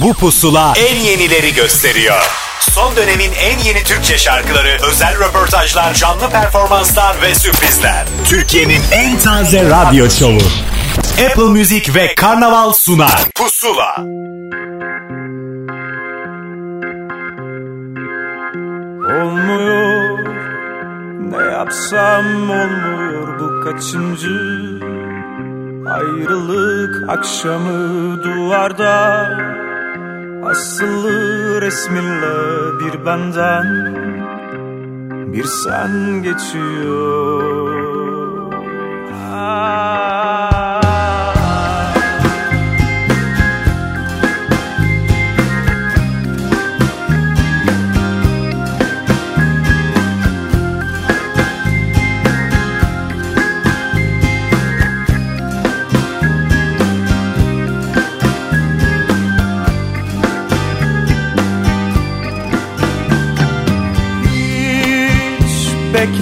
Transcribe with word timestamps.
Bu 0.00 0.14
pusula 0.14 0.72
en 0.76 0.96
yenileri 0.96 1.54
gösteriyor. 1.54 2.22
Son 2.60 2.96
dönemin 2.96 3.32
en 3.32 3.58
yeni 3.58 3.84
Türkçe 3.84 4.18
şarkıları, 4.18 4.78
özel 4.90 5.18
röportajlar, 5.18 5.94
canlı 5.94 6.30
performanslar 6.30 7.22
ve 7.22 7.34
sürprizler. 7.34 8.06
Türkiye'nin 8.24 8.80
en 8.92 9.18
taze 9.18 9.70
radyo 9.70 10.10
şovu. 10.10 10.40
Apple 11.26 11.42
Music 11.42 11.94
ve 11.94 12.14
Karnaval 12.14 12.72
sunar. 12.72 13.24
Pusula. 13.34 13.96
Olmuyor 19.20 20.18
Ne 21.30 21.52
yapsam 21.52 22.50
olmuyor 22.50 23.40
bu 23.40 23.64
kaçıncı 23.64 24.40
Ayrılık 25.90 27.10
akşamı 27.10 28.22
duvarda 28.24 29.30
Asılı 30.44 31.60
resminle 31.60 32.80
bir 32.80 33.06
benden 33.06 33.66
Bir 35.32 35.44
sen 35.44 36.22
geçiyor 36.22 37.59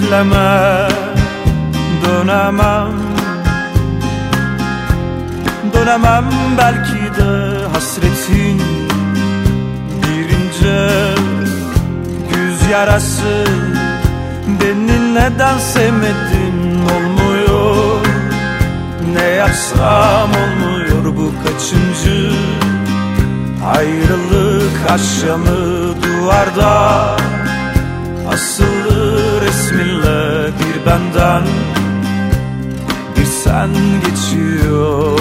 bekleme 0.09 0.87
dönemem. 2.05 2.93
Dönemem 5.73 6.25
belki 6.57 7.21
de 7.21 7.67
hasretin 7.73 8.61
bir 10.03 10.29
ince 10.29 10.89
yarası. 12.71 13.45
Beni 14.61 15.15
neden 15.15 15.57
sevmedin 15.57 16.79
olmuyor 16.95 17.99
Ne 19.13 19.25
yapsam 19.27 20.29
olmuyor 20.29 21.17
bu 21.17 21.31
kaçıncı 21.43 22.31
Ayrılık 23.75 24.91
akşamı 24.91 25.95
duvarda 26.03 27.15
Asılı 28.33 29.41
resminle 29.41 30.47
bir 30.47 30.85
benden 30.85 31.43
Bir 33.17 33.25
sen 33.25 33.69
geçiyor. 34.05 35.19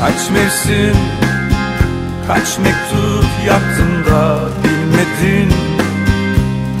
Kaç 0.00 0.30
mevsim 0.30 0.96
Kaç 2.26 2.58
mektup 2.58 3.26
yaktın 3.46 4.12
da 4.12 4.38
bilmedin? 4.64 5.52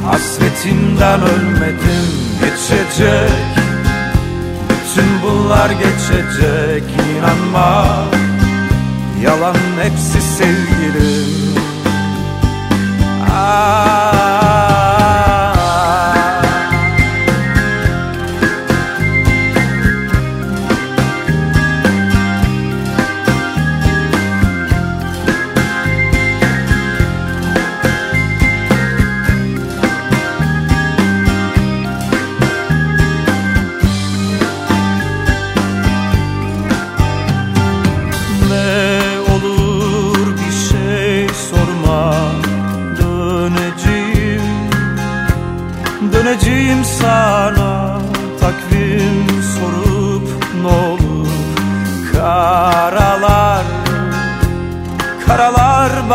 Hasretinden 0.06 1.20
ölmedim 1.22 2.06
geçecek. 2.40 3.32
Bütün 4.68 5.08
bunlar 5.22 5.70
geçecek 5.70 6.82
inanma. 7.18 8.04
Yalan 9.22 9.56
hepsi 9.82 10.22
sevgilim 10.22 11.61
Ah. 13.44 14.51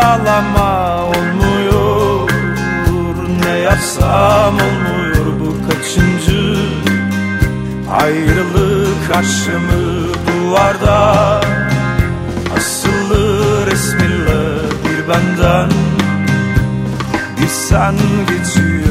Bağlama 0.08 1.04
olmuyor. 1.04 2.30
Ne 3.44 3.58
yapsam 3.58 4.54
olmuyor 4.54 5.26
bu 5.40 5.68
kaçıncı 5.68 6.56
Ayrılık 8.00 9.16
aşımı 9.16 10.14
duvarda. 10.26 11.40
Asılı 12.56 13.66
resminle 13.66 14.58
bir 14.84 15.08
benden 15.08 15.70
Bir 17.40 17.48
sen 17.48 17.94
geçiyor 18.28 18.87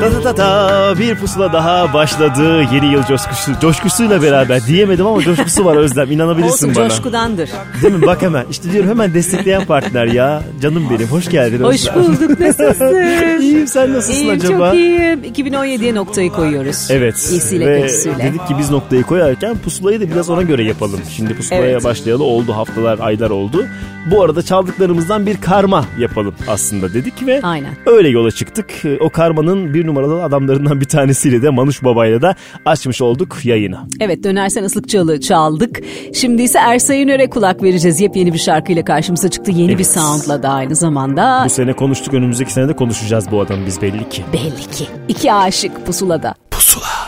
Da 0.00 0.12
da 0.12 0.24
da 0.24 0.36
da 0.36 0.98
bir 0.98 1.14
pusula 1.16 1.52
daha 1.52 1.92
başladı 1.94 2.62
yeni 2.74 2.92
yıl 2.92 3.02
coşkusu, 3.02 3.52
coşkusuyla 3.60 4.22
beraber 4.22 4.66
diyemedim 4.66 5.06
ama 5.06 5.22
coşkusu 5.22 5.64
var 5.64 5.76
Özlem 5.76 6.10
inanabilirsin 6.12 6.68
Olsun 6.70 6.82
bana. 6.82 6.88
coşkudandır. 6.88 7.50
Değil 7.82 7.94
mi 7.94 8.06
bak 8.06 8.22
hemen 8.22 8.44
işte 8.50 8.72
diyorum 8.72 8.90
hemen 8.90 9.14
destekleyen 9.14 9.64
partner 9.64 10.06
ya 10.06 10.42
canım 10.62 10.86
benim 10.90 11.06
hoş 11.08 11.28
geldin 11.28 11.64
Hoş 11.64 11.74
Özlem. 11.74 11.94
bulduk 11.94 12.40
nasılsın? 12.40 12.96
İyiyim 13.40 13.66
sen 13.66 13.92
nasılsın 13.94 14.20
İyiyim 14.20 14.34
acaba? 14.36 14.66
çok 14.70 14.74
iyiyim. 14.74 15.20
2017'ye 15.24 15.94
noktayı 15.94 16.30
koyuyoruz. 16.32 16.86
Evet 16.90 17.28
İyisiyle 17.30 17.66
ve 17.66 17.80
kötüsüyle. 17.80 18.18
dedik 18.18 18.46
ki 18.48 18.54
biz 18.58 18.70
noktayı 18.70 19.02
koyarken 19.02 19.58
pusulayı 19.58 20.00
da 20.00 20.10
biraz 20.10 20.30
ona 20.30 20.42
göre 20.42 20.64
yapalım. 20.64 21.00
Şimdi 21.16 21.34
pusulaya 21.36 21.62
Evet. 21.64 21.84
başlayalı 21.84 22.24
oldu 22.24 22.52
haftalar 22.56 22.98
aylar 22.98 23.30
oldu. 23.30 23.66
Bu 24.10 24.22
arada 24.22 24.42
çaldıklarımızdan 24.42 25.26
bir 25.26 25.40
karma 25.40 25.84
yapalım 25.98 26.34
aslında 26.48 26.94
dedik 26.94 27.26
ve 27.26 27.40
Aynen. 27.42 27.70
öyle 27.86 28.08
yola 28.08 28.30
çıktık. 28.30 28.70
O 29.00 29.10
karmanın 29.10 29.74
bir 29.74 29.86
numaralı 30.00 30.24
adamlarından 30.24 30.80
bir 30.80 30.84
tanesiyle 30.84 31.42
de 31.42 31.50
Manuş 31.50 31.84
Baba'yla 31.84 32.22
da 32.22 32.34
açmış 32.64 33.02
olduk 33.02 33.44
yayını. 33.44 33.78
Evet 34.00 34.24
dönersen 34.24 34.64
ıslık 34.64 34.88
çalı 34.88 35.20
çaldık. 35.20 35.80
Şimdi 36.14 36.42
ise 36.42 36.58
Ersay 36.58 37.02
Üner'e 37.02 37.30
kulak 37.30 37.62
vereceğiz. 37.62 38.00
Yepyeni 38.00 38.32
bir 38.32 38.38
şarkıyla 38.38 38.84
karşımıza 38.84 39.28
çıktı. 39.28 39.50
Yeni 39.50 39.68
bir 39.68 39.74
Evet. 39.74 39.86
soundla 39.90 40.42
da 40.42 40.48
aynı 40.48 40.76
zamanda. 40.76 41.42
Bu 41.44 41.50
sene 41.50 41.72
konuştuk 41.72 42.14
önümüzdeki 42.14 42.52
sene 42.52 42.68
de 42.68 42.76
konuşacağız 42.76 43.26
bu 43.30 43.40
adamı 43.40 43.66
biz 43.66 43.82
belli 43.82 44.08
ki. 44.08 44.22
Belli 44.32 44.70
ki. 44.76 44.84
İki 45.08 45.32
aşık 45.32 45.86
pusulada. 45.86 46.34
Pusula. 46.50 46.99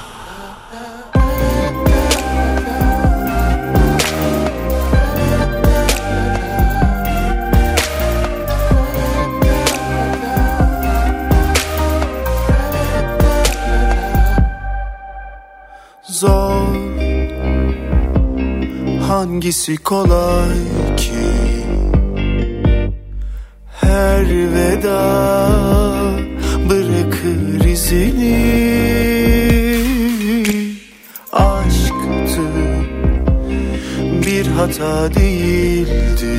Hangisi 19.23 19.77
kolay 19.77 20.59
ki? 20.97 21.31
Her 23.81 24.27
veda 24.55 25.05
bırakır 26.71 27.65
izini. 27.65 28.43
Aşktı 31.33 32.47
bir 34.27 34.47
hata 34.47 35.15
değildi. 35.15 36.37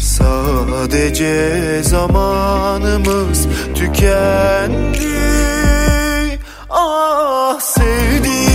Sadece 0.00 1.52
zamanımız 1.82 3.46
tükendi. 3.74 5.08
Ah 6.70 7.60
sevdik 7.60 8.47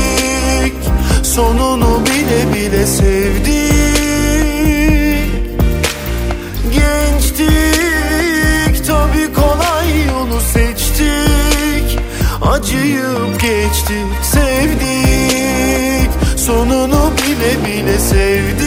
Sonunu 1.35 2.01
bile 2.05 2.53
bile 2.53 2.85
sevdik 2.85 3.53
Gençtik 6.73 7.55
tabi 8.87 9.33
kolay 9.33 10.05
yolu 10.07 10.39
seçtik. 10.53 11.99
Acıyıp 12.41 13.41
geçtik 13.41 14.23
sevdik. 14.23 16.11
Sonunu 16.37 17.11
bile 17.17 17.65
bile 17.65 17.99
sevdik. 17.99 18.63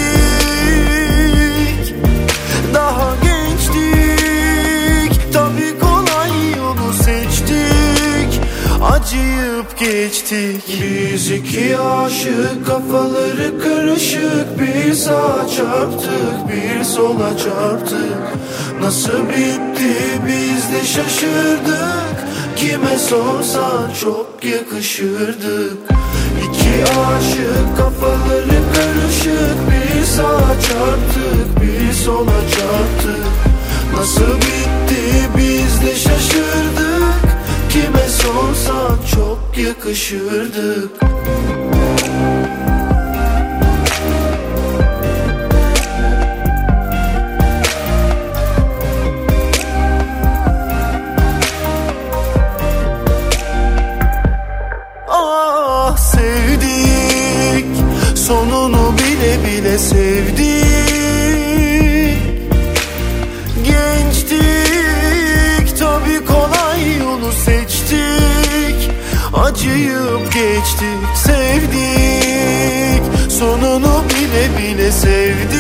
Daha 2.75 3.26
Acıyıp 8.83 9.79
geçtik. 9.79 10.83
Biz 10.83 11.31
iki 11.31 11.79
aşık 11.79 12.67
kafaları 12.67 13.61
karışık. 13.63 14.61
Bir 14.61 14.95
sağa 14.95 15.47
çarptık 15.57 16.49
bir 16.49 16.85
sola 16.85 17.39
çarptık. 17.39 18.23
Nasıl 18.81 19.29
bitti 19.29 19.95
biz 20.27 20.73
de 20.73 20.85
şaşırdık. 20.87 22.17
Kime 22.57 22.99
sorsan 22.99 23.91
çok 24.01 24.45
yakışırdık. 24.45 25.77
İki 26.43 26.93
aşık 27.01 27.77
kafaları 27.77 28.61
karışık. 28.75 29.57
Bir 29.71 30.05
sağa 30.05 30.61
çarptık 30.61 31.61
bir 31.63 31.93
sola 31.93 32.41
çarptık. 32.51 33.27
Nasıl 33.97 34.37
bitti 34.37 35.03
biz 35.37 35.83
de 35.87 35.95
şaşırdık. 35.95 37.27
Kime 37.71 38.06
sorsan 38.17 38.99
çok 39.15 39.59
yakışırdık. 39.59 40.91
Ah 55.09 55.97
sevdik. 55.97 57.67
Sonunu 58.15 58.95
bile 58.99 59.45
bile 59.45 59.79
sevdik 59.79 60.46
Acıyıp 69.57 70.33
geçtik 70.33 71.17
sevdik. 71.17 73.03
Sonunu 73.33 74.05
bile 74.09 74.45
bile 74.59 74.93
sevdik. 74.93 75.55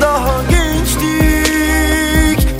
Daha 0.00 0.42
gençtik 0.50 1.00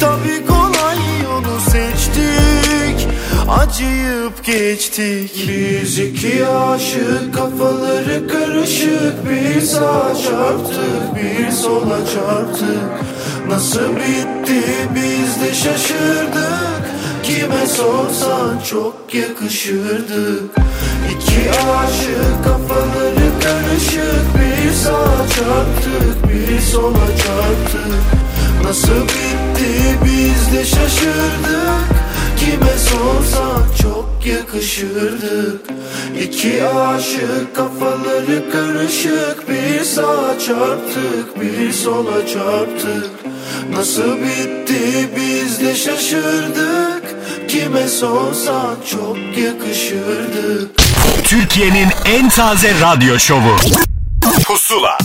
tabi 0.01 0.47
kolay 0.47 0.99
yolu 1.25 1.61
seçtik. 1.61 3.09
Acıyıp 3.49 4.45
geçtik. 4.45 5.49
Biz 5.49 5.99
iki 5.99 6.47
aşık 6.47 7.35
kafaları 7.35 8.29
karışık. 8.29 9.29
Bir 9.31 9.61
sağa 9.61 10.15
çarptık 10.15 11.17
bir 11.17 11.51
sola 11.51 11.99
çarptık. 12.15 12.91
Nasıl 13.49 13.97
bitti 13.97 14.63
biz 14.95 15.41
de 15.41 15.55
şaşırdık 15.55 16.64
Kime 17.45 17.67
sorsan 17.67 18.59
çok 18.71 19.15
yakışırdık. 19.15 20.43
İki 21.11 21.51
aşık 21.51 22.45
kafaları 22.45 23.31
karışık. 23.43 24.25
Bir 24.35 24.73
sağa 24.73 25.29
çarptık 25.37 26.29
bir 26.29 26.61
sola 26.61 27.07
çarptık. 27.07 28.03
Nasıl 28.65 29.03
bitti 29.03 29.99
biz 30.05 30.57
de 30.57 30.65
şaşırdık. 30.65 31.85
Kime 32.39 32.79
sorsan 32.79 33.63
çok 33.83 34.27
yakışırdık. 34.27 35.61
İki 36.21 36.65
aşık 36.65 37.57
kafaları 37.57 38.51
karışık. 38.53 39.49
Bir 39.49 39.85
sağa 39.85 40.39
çarptık 40.47 41.41
bir 41.41 41.73
sola 41.73 42.27
çarptık. 42.27 43.11
Nasıl 43.77 44.17
bitti 44.17 45.09
biz 45.17 45.61
de 45.61 45.75
şaşırdık 45.75 47.04
Kime 47.55 47.89
sorsan 47.89 48.77
çok 48.91 49.17
yakışırdık 49.39 50.71
Türkiye'nin 51.25 51.89
en 52.05 52.29
taze 52.29 52.81
radyo 52.81 53.19
şovu. 53.19 53.57
Pusula. 54.45 54.99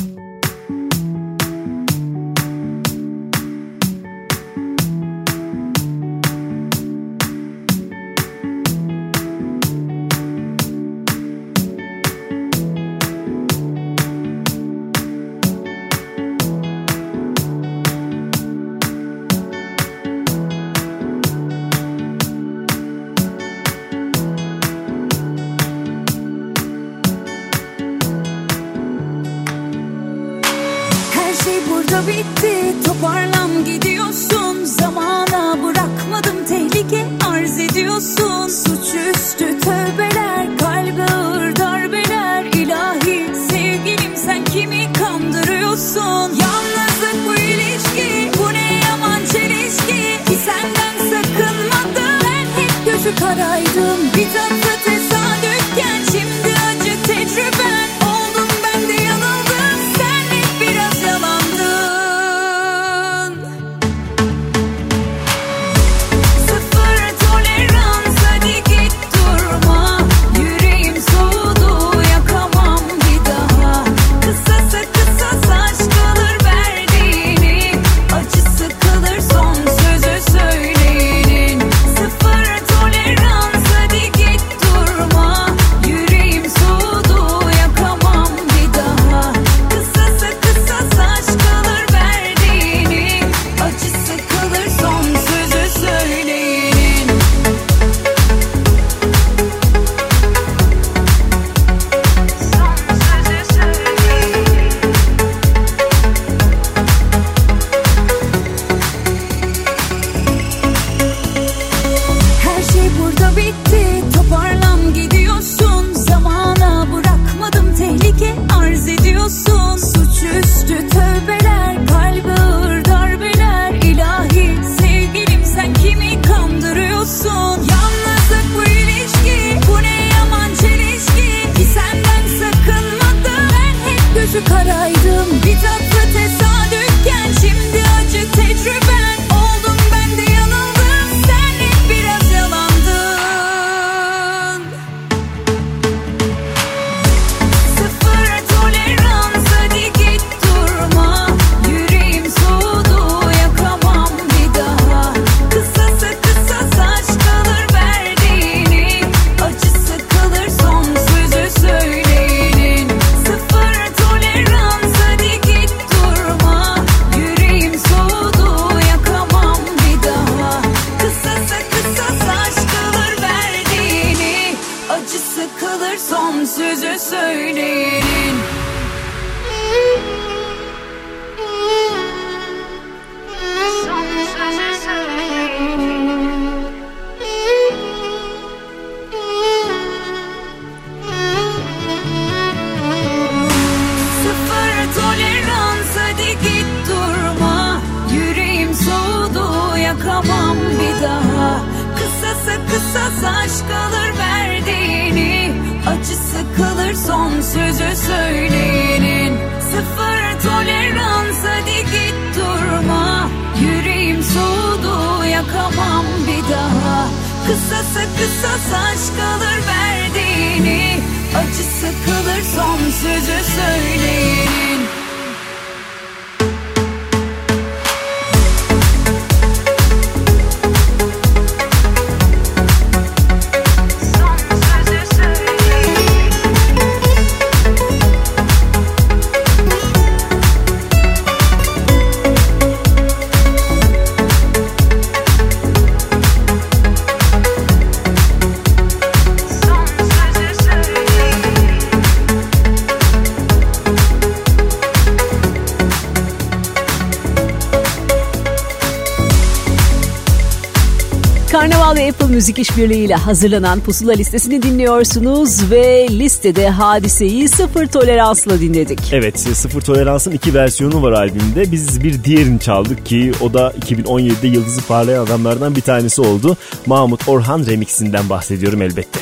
İşbirliğiyle 262.59 263.15
hazırlanan 263.15 263.79
Pusula 263.79 264.13
listesini 264.13 264.61
dinliyorsunuz 264.61 265.71
ve 265.71 266.07
listede 266.09 266.69
hadiseyi 266.69 267.47
sıfır 267.47 267.87
toleransla 267.87 268.59
dinledik. 268.59 268.99
Evet 269.11 269.39
sıfır 269.39 269.81
toleransın 269.81 270.31
iki 270.31 270.53
versiyonu 270.53 271.03
var 271.03 271.11
albümde. 271.11 271.71
Biz 271.71 272.03
bir 272.03 272.23
diğerini 272.23 272.59
çaldık 272.59 273.05
ki 273.05 273.31
o 273.41 273.53
da 273.53 273.73
2017'de 273.85 274.47
yıldızı 274.47 274.81
parlayan 274.81 275.25
adamlardan 275.25 275.75
bir 275.75 275.81
tanesi 275.81 276.21
oldu. 276.21 276.57
Mahmut 276.85 277.27
Orhan 277.27 277.65
remixinden 277.65 278.29
bahsediyorum 278.29 278.81
elbette. 278.81 279.19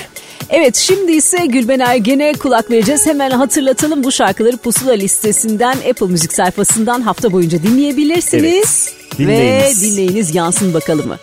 Evet 0.50 0.76
şimdi 0.76 1.12
ise 1.12 1.46
Gülben 1.46 1.80
Ergen'e 1.80 2.34
kulak 2.34 2.72
vereceğiz. 2.72 3.06
Hemen 3.06 3.32
hatırlatalım 3.32 4.04
bu 4.04 4.12
şarkıları 4.12 4.58
Pusula 4.58 4.94
listesinden 4.94 5.78
Apple 5.90 6.08
Müzik 6.08 6.34
sayfasından 6.34 7.02
hafta 7.02 7.32
boyunca 7.32 7.64
dinleyebilirsiniz. 7.64 8.90
Evet, 8.98 9.20
dinleyiniz. 9.20 9.84
Ve 9.84 9.88
dinleyiniz 9.88 10.36
yansın 10.36 10.74
bakalım 10.74 11.08
mı? 11.08 11.18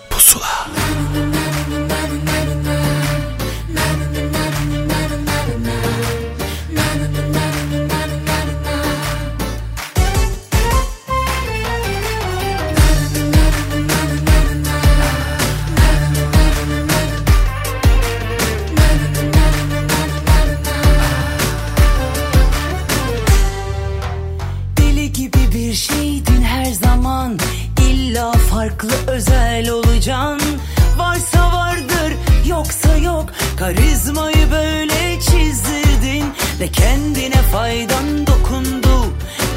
Kendine 36.76 37.43
faydan 37.52 38.26
dokundu. 38.26 39.04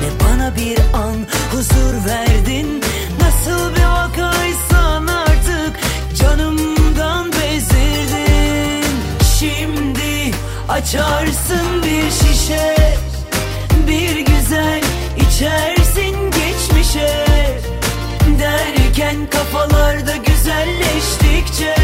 Ve 0.01 0.09
bana 0.23 0.55
bir 0.55 0.79
an 0.93 1.15
huzur 1.51 2.09
verdin. 2.09 2.83
Nasıl 3.21 3.75
bir 3.75 3.85
vakaysan 3.85 5.07
artık 5.07 5.79
Canımdan 6.19 7.31
bezdirdin. 7.31 8.85
Şimdi 9.39 10.35
açarsın 10.69 11.83
bir 11.83 12.11
şişe. 12.11 12.75
Bir 13.87 14.19
güzel 14.19 14.81
içersin 15.17 16.31
geçmişe. 16.31 17.25
Derken 18.39 19.15
kafalarda 19.31 20.15
güzelleştikçe. 20.15 21.75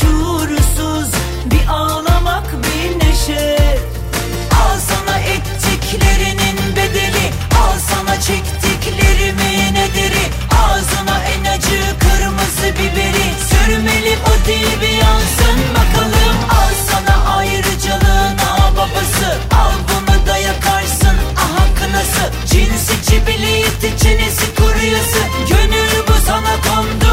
Şuursuz 0.00 1.12
bir 1.50 1.68
ağlamak 1.68 2.46
bir 2.62 3.06
neşe 3.06 3.57
ettiklerinin 5.88 6.76
bedeli 6.76 7.30
Al 7.60 7.78
sana 7.78 8.20
çektiklerimin 8.20 9.74
ederi 9.74 10.24
Ağzına 10.64 11.24
en 11.24 11.44
acı 11.44 11.80
kırmızı 12.00 12.74
biberi. 12.74 13.28
Sürmeli 13.48 14.16
o 14.26 14.46
dil 14.46 14.80
bir 14.80 14.88
yansın 14.88 15.58
bakalım. 15.74 16.36
Al 16.50 16.74
sana 16.90 17.36
ayrıcalığın 17.36 18.38
ağ 18.38 18.76
babası 18.76 19.38
Al 19.54 19.72
bunu 19.88 20.26
da 20.26 20.38
yakarsın 20.38 21.16
aha 21.36 21.74
kınası 21.74 22.32
Cinsi 22.46 23.02
cibiliyeti 23.02 23.96
çenesi 24.02 24.54
kuruyası 24.54 25.18
Gönül 25.48 26.06
bu 26.08 26.26
sana 26.26 26.56
kondu 26.62 27.07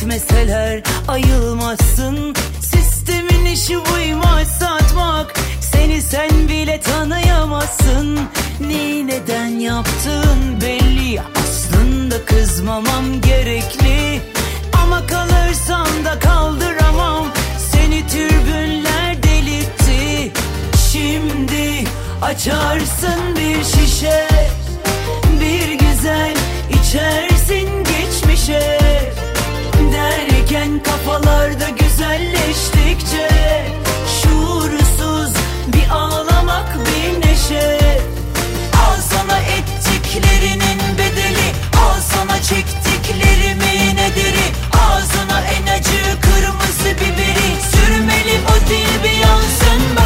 Dürtmeseler 0.00 0.82
ayılmazsın. 1.08 2.34
Sistemin 2.60 3.44
işi 3.44 3.74
buymuş 3.76 4.48
satmak. 4.58 5.34
Seni 5.60 6.02
sen 6.02 6.48
bile 6.48 6.80
tanıyamazsın. 6.80 8.18
Neyi 8.60 9.06
neden 9.06 9.46
yaptın 9.46 10.60
belli. 10.60 11.20
Aslında 11.20 12.24
kızmamam 12.24 13.20
gerekli. 13.20 14.20
Ama 14.82 15.06
kalırsam 15.06 16.04
da 16.04 16.18
kaldıramam. 16.18 17.26
Seni 17.72 18.06
türbünler 18.08 19.22
delitti. 19.22 20.32
Şimdi 20.92 21.88
açarsın 22.22 23.36
bir 23.36 23.64
şişe. 23.64 24.28
Bir 25.40 25.72
güzel 25.72 26.34
içersin 26.70 27.84
geçmişe 27.84 28.79
kafalarda 30.82 31.68
güzelleştikçe 31.68 33.28
Şuursuz 34.22 35.32
bir 35.66 35.88
ağlamak 35.90 36.68
bir 36.74 37.28
neşe. 37.28 37.78
Al 38.86 38.96
sana 39.10 39.38
ettiklerinin 39.38 40.98
bedeli 40.98 41.48
Al 41.76 42.00
sana 42.00 42.42
çektiklerimin 42.42 43.96
ederi. 43.96 44.46
Ağzına 44.72 45.40
en 45.40 45.66
acı 45.78 46.20
kırmızı 46.20 46.96
biberi 47.00 47.50
Sürmeli 47.70 48.40
o 48.48 48.68
dil 48.68 49.04
bir 49.04 49.18
yansın 49.18 49.99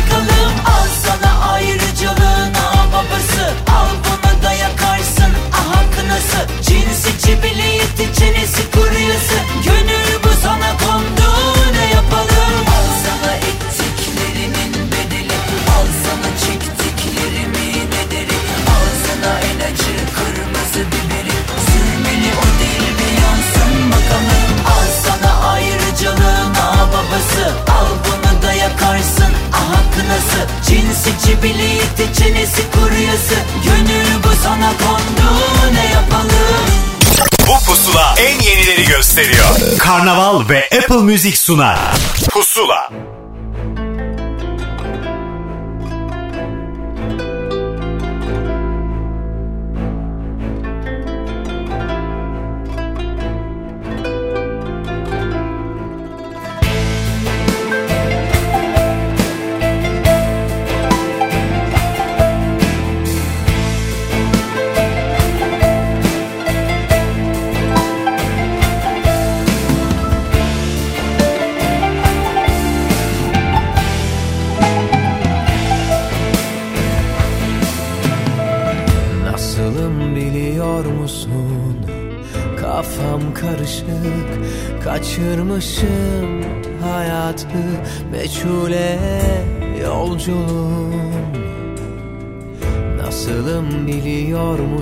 İçi 31.24 31.42
bile 31.42 31.64
yetti 31.64 32.08
çenesi 32.18 32.62
kuruyası 32.70 33.34
Gönül 33.64 34.22
bu 34.24 34.42
sana 34.42 34.68
kondu 34.68 35.38
ne 35.74 35.92
yapalım 35.92 36.66
Bu 37.48 37.64
pusula 37.66 38.14
en 38.18 38.40
yenileri 38.40 38.84
gösteriyor. 38.84 39.78
Karnaval 39.78 40.48
ve 40.48 40.68
Apple 40.78 40.96
Music 40.96 41.36
sunar. 41.36 41.78
Pusula. 42.30 42.90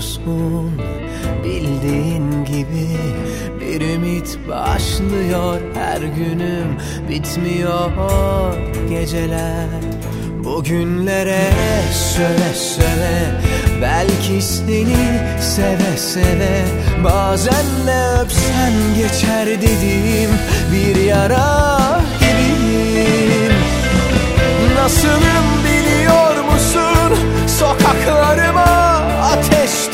Musun? 0.02 0.82
Bildiğin 1.44 2.44
gibi 2.44 2.88
bir 3.60 3.80
ümit 3.94 4.38
başlıyor 4.48 5.60
her 5.74 6.00
günüm 6.00 6.78
bitmiyor 7.08 7.90
geceler 8.90 9.68
Bugünlere 10.44 11.50
söve 11.92 12.54
söve 12.54 13.40
Belki 13.82 14.42
seni 14.42 15.20
seve 15.40 15.96
seve 15.96 16.64
Bazen 17.04 17.66
ne 17.86 18.20
öpsen 18.20 18.72
geçer 18.96 19.46
dediğim 19.46 20.30
Bir 20.72 21.02
yara 21.02 22.00
gibiyim 22.20 23.52
Nasılım 24.76 25.46
biliyor 25.64 26.44
musun? 26.44 27.18
Sokaklarıma 27.46 28.92
ateş 29.22 29.91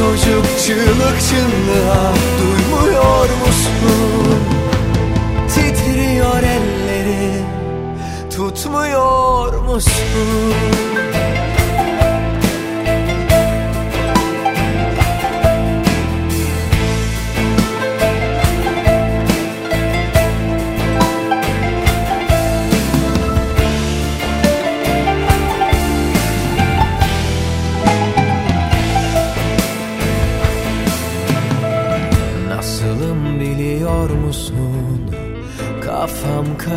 çocuk 0.00 0.44
çığlık 0.66 1.20
çığlığa 1.20 2.12
Duymuyor 2.40 3.22
musun? 3.22 4.40
Titriyor 5.48 6.42
elleri 6.42 7.42
Tutmuyor 8.30 9.54
musun? 9.62 10.54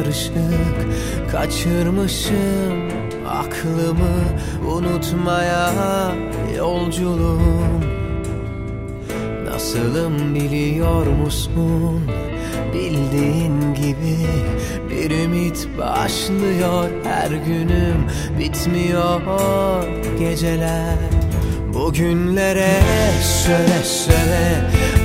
Karışık. 0.03 0.33
Kaçırmışım 1.31 2.89
aklımı 3.27 4.23
unutmaya 4.75 5.71
yolculuğum. 6.57 7.83
Nasılım 9.45 10.35
biliyor 10.35 11.07
musun? 11.07 12.11
Bildiğin 12.73 13.73
gibi 13.73 14.17
bir 14.89 15.11
ümit 15.11 15.67
başlıyor. 15.77 16.89
Her 17.03 17.31
günüm 17.31 18.07
bitmiyor. 18.39 19.21
Geceler 20.19 20.97
Bugünlere 21.73 22.79
söve 23.21 23.83
söve 23.83 24.53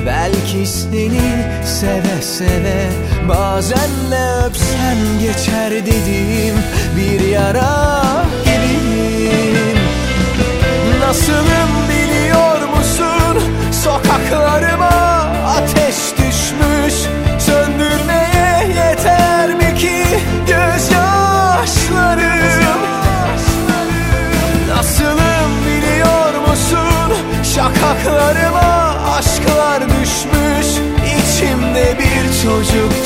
Belki 0.06 0.66
seni 0.66 1.20
seve 1.64 2.22
seve 2.22 2.88
Bazen 3.28 3.90
ne 4.10 4.46
öpsen 4.46 4.96
geçer 5.20 5.70
dediğim 5.70 6.54
Bir 6.96 7.20
yara 7.20 8.02
gibiyim 8.44 9.78
Nasılım 11.00 11.70
biliyor 11.88 12.68
musun? 12.76 13.42
Sokaklarıma 13.84 15.26
ateş 15.46 15.96
düşmüş 16.18 16.94
Söndürmeye 17.38 18.68
yeter 18.68 19.54
mi 19.54 19.74
ki 19.78 20.04
gözyaşlarım? 20.46 22.28
Nasılım 24.68 25.50
biliyor 25.66 26.34
musun? 26.48 27.12
Şakaklarıma 27.54 28.67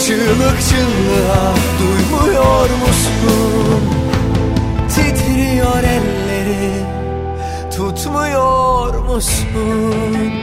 çığlık 0.07 0.61
çığlığa 0.69 1.55
Duymuyor 1.79 2.71
musun? 2.71 3.83
Titriyor 4.89 5.83
elleri 5.83 6.87
Tutmuyor 7.77 8.99
musun? 8.99 10.42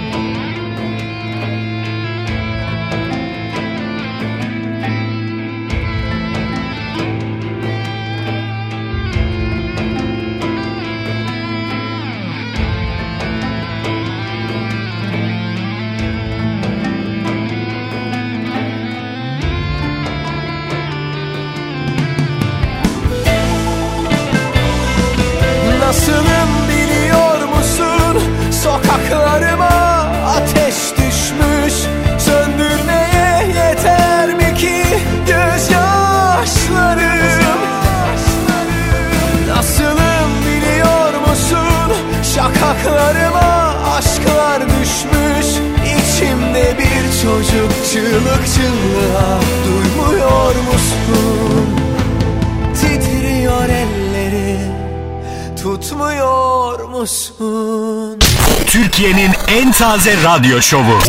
Musun? 57.00 58.20
Türkiye'nin 58.68 59.32
en 59.48 59.72
taze 59.72 60.24
radyo 60.24 60.62
şovu. 60.62 61.00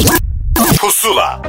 Pusula. 0.81 1.42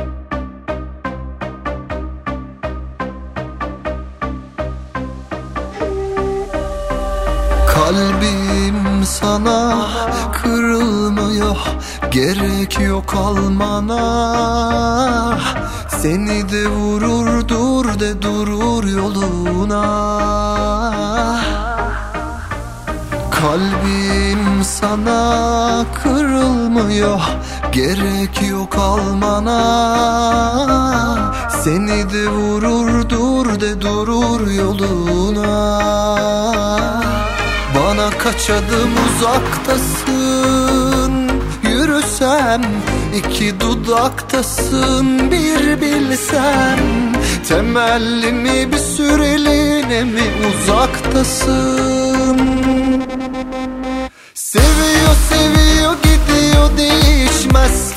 Kalbim 7.73 9.05
sana 9.05 9.87
kırılmıyor 10.33 11.57
Gerek 12.11 12.79
yok 12.79 13.13
almana 13.15 14.01
Seni 16.01 16.49
de 16.49 16.67
vurur 16.67 17.47
dur 17.47 17.99
de 17.99 18.21
durur 18.21 18.83
yoluna 18.87 19.81
Kalbim 23.41 24.63
sana 24.63 25.85
kırılmıyor 26.03 27.21
Gerek 27.71 28.49
yok 28.49 28.75
almana. 28.77 29.61
Seni 31.63 32.09
de 32.13 32.27
vurur 32.27 33.09
dur 33.09 33.59
de 33.61 33.81
durur 33.81 34.51
yoluna. 34.51 35.81
Bana 37.75 38.09
kaç 38.09 38.49
adım 38.49 38.91
uzaktasın 39.07 39.71
Yürüsem 41.63 42.61
iki 43.15 43.59
dudaktasın 43.59 45.31
bir 45.31 45.81
bilsem 45.81 46.79
Temellimi 47.47 48.71
bir 48.71 48.77
süreliğine 48.77 50.03
mi 50.03 50.23
uzaktasın 50.49 52.01
değişmez 56.81 57.90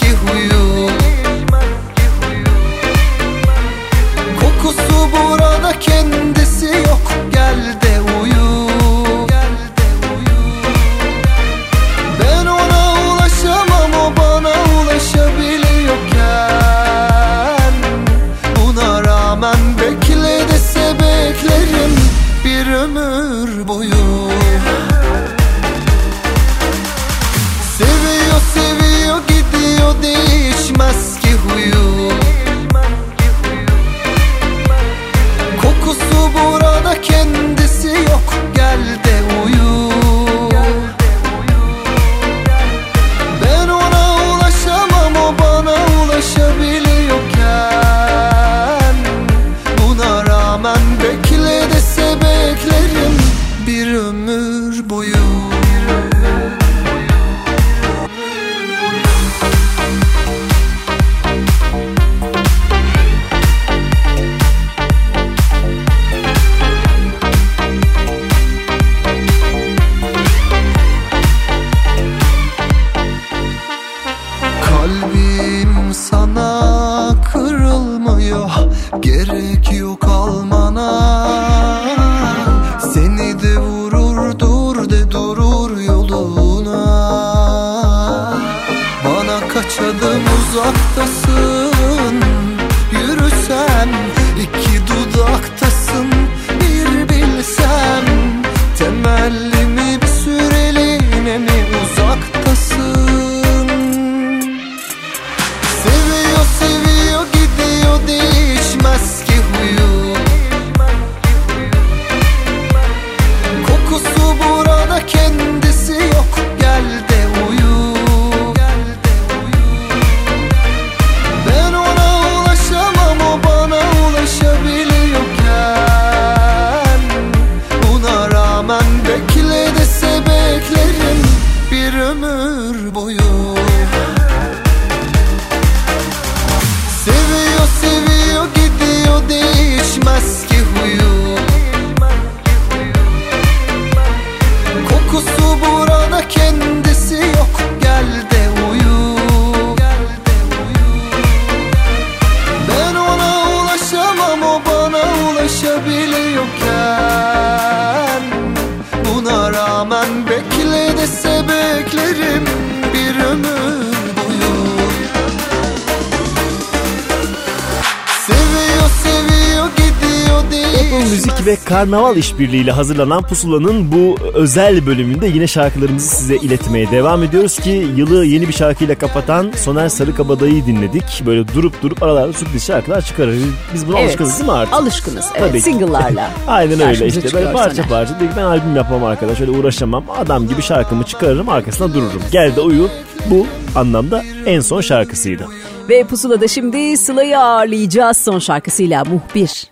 Karnaval 171.85 172.16
işbirliğiyle 172.16 172.73
hazırlanan 172.73 173.23
Pusula'nın 173.23 173.92
bu 173.92 174.16
özel 174.35 174.87
bölümünde 174.87 175.27
yine 175.27 175.47
şarkılarımızı 175.47 176.16
size 176.16 176.37
iletmeye 176.37 176.90
devam 176.90 177.23
ediyoruz 177.23 177.59
ki 177.59 177.87
yılı 177.97 178.25
yeni 178.25 178.49
bir 178.49 178.53
şarkıyla 178.53 178.94
kapatan 178.94 179.53
Soner 179.57 179.88
Sarıkabadayı'yı 179.88 180.66
dinledik. 180.66 181.23
Böyle 181.27 181.49
durup 181.49 181.83
durup 181.83 182.03
aralarda 182.03 182.33
sürpriz 182.33 182.64
şarkılar 182.66 183.01
çıkarır. 183.03 183.37
Biz 183.75 183.88
buna 183.88 183.99
Evet. 183.99 184.09
alışkınız 184.09 184.38
değil 184.38 184.51
mi 184.51 184.57
artık? 184.57 184.75
Alışkınız. 184.75 185.25
Evet, 185.35 185.49
Tabii 185.49 185.61
single'larla. 185.61 186.31
Aynen 186.47 186.81
öyle 186.81 187.07
işte 187.07 187.33
böyle 187.33 187.53
parça 187.53 187.75
Soner. 187.75 187.88
parça 187.88 188.20
dedik 188.20 188.37
ben 188.37 188.42
albüm 188.44 188.77
yapmam 188.77 189.05
arkadaş 189.05 189.40
öyle 189.40 189.51
uğraşamam 189.51 190.05
adam 190.18 190.49
gibi 190.49 190.62
şarkımı 190.62 191.05
çıkarırım 191.05 191.49
arkasına 191.49 191.94
dururum 191.94 192.23
gel 192.33 192.57
de 192.57 192.61
uyu 192.61 192.88
bu 193.31 193.47
anlamda 193.77 194.23
en 194.47 194.61
son 194.61 194.81
şarkısıydı. 194.81 195.47
Ve 195.88 196.05
Pusula'da 196.05 196.49
şimdi 196.49 196.97
Sıla'yı 196.97 197.38
ağırlayacağız 197.38 198.16
son 198.16 198.38
şarkısıyla 198.38 199.05
Muhbir. 199.05 199.66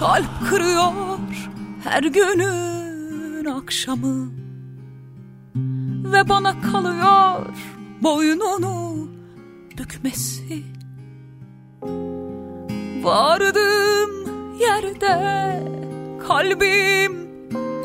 Kalp 0.00 0.50
kırıyor 0.50 0.84
her 1.88 2.02
günün 2.02 3.44
akşamı. 3.44 4.30
Ve 6.12 6.28
bana 6.28 6.60
kalıyor 6.60 7.46
boynunu 8.02 9.08
bükmesi 9.78 10.62
Vardığım 13.02 14.10
yerde 14.60 15.62
kalbim 16.28 17.28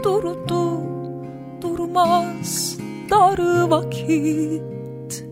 durdu 0.04 0.82
Durmaz 1.62 2.78
dar 3.10 3.70
vakit. 3.70 5.26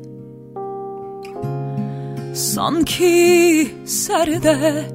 Sanki 2.34 3.68
serde 3.86 4.86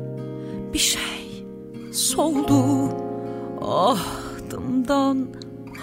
bir 0.72 0.78
şey 0.78 1.46
soldu 1.92 3.05
ahdımdan 3.66 5.28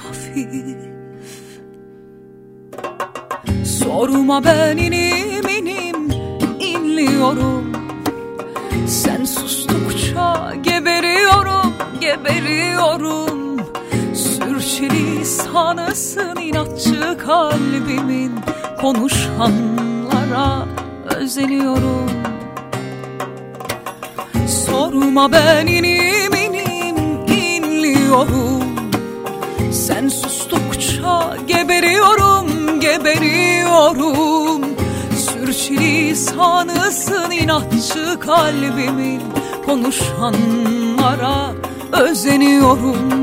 hafif. 0.03 0.77
Sorma 3.65 4.43
ben 4.43 4.77
inim 4.77 5.47
inim 5.49 6.11
inliyorum. 6.59 7.73
Sen 8.87 9.25
sustukça 9.25 10.53
geberiyorum 10.63 11.73
geberiyorum. 12.03 13.59
Sürçülisanısın 14.15 16.35
inatçı 16.41 17.17
kalbimin. 17.25 18.31
Konuşanlara 18.81 20.65
özeniyorum. 21.15 22.09
Sorma 24.47 25.31
ben 25.31 25.67
inim 25.67 26.33
Yanıyorum 28.13 28.63
Sen 29.71 30.07
sustukça 30.07 31.37
geberiyorum 31.47 32.79
Geberiyorum. 32.79 34.61
Sürçülisanısın 35.17 37.31
inatçı 37.31 38.19
kalbimin. 38.19 39.21
Konuşanlara 39.65 41.51
özeniyorum. 41.91 43.22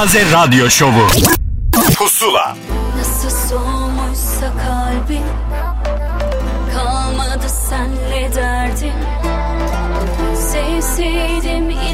Yelpaze 0.00 0.32
Radyo 0.32 0.70
Şovu. 0.70 1.06
Pusula. 1.98 2.56
Nasıl 2.98 3.48
soğumuşsa 3.48 4.52
kalbin 4.66 5.24
Kalmadı 6.74 7.48
senle 7.68 8.34
derdin 8.34 8.92
Sevseydim 10.34 11.70
iyi 11.70 11.89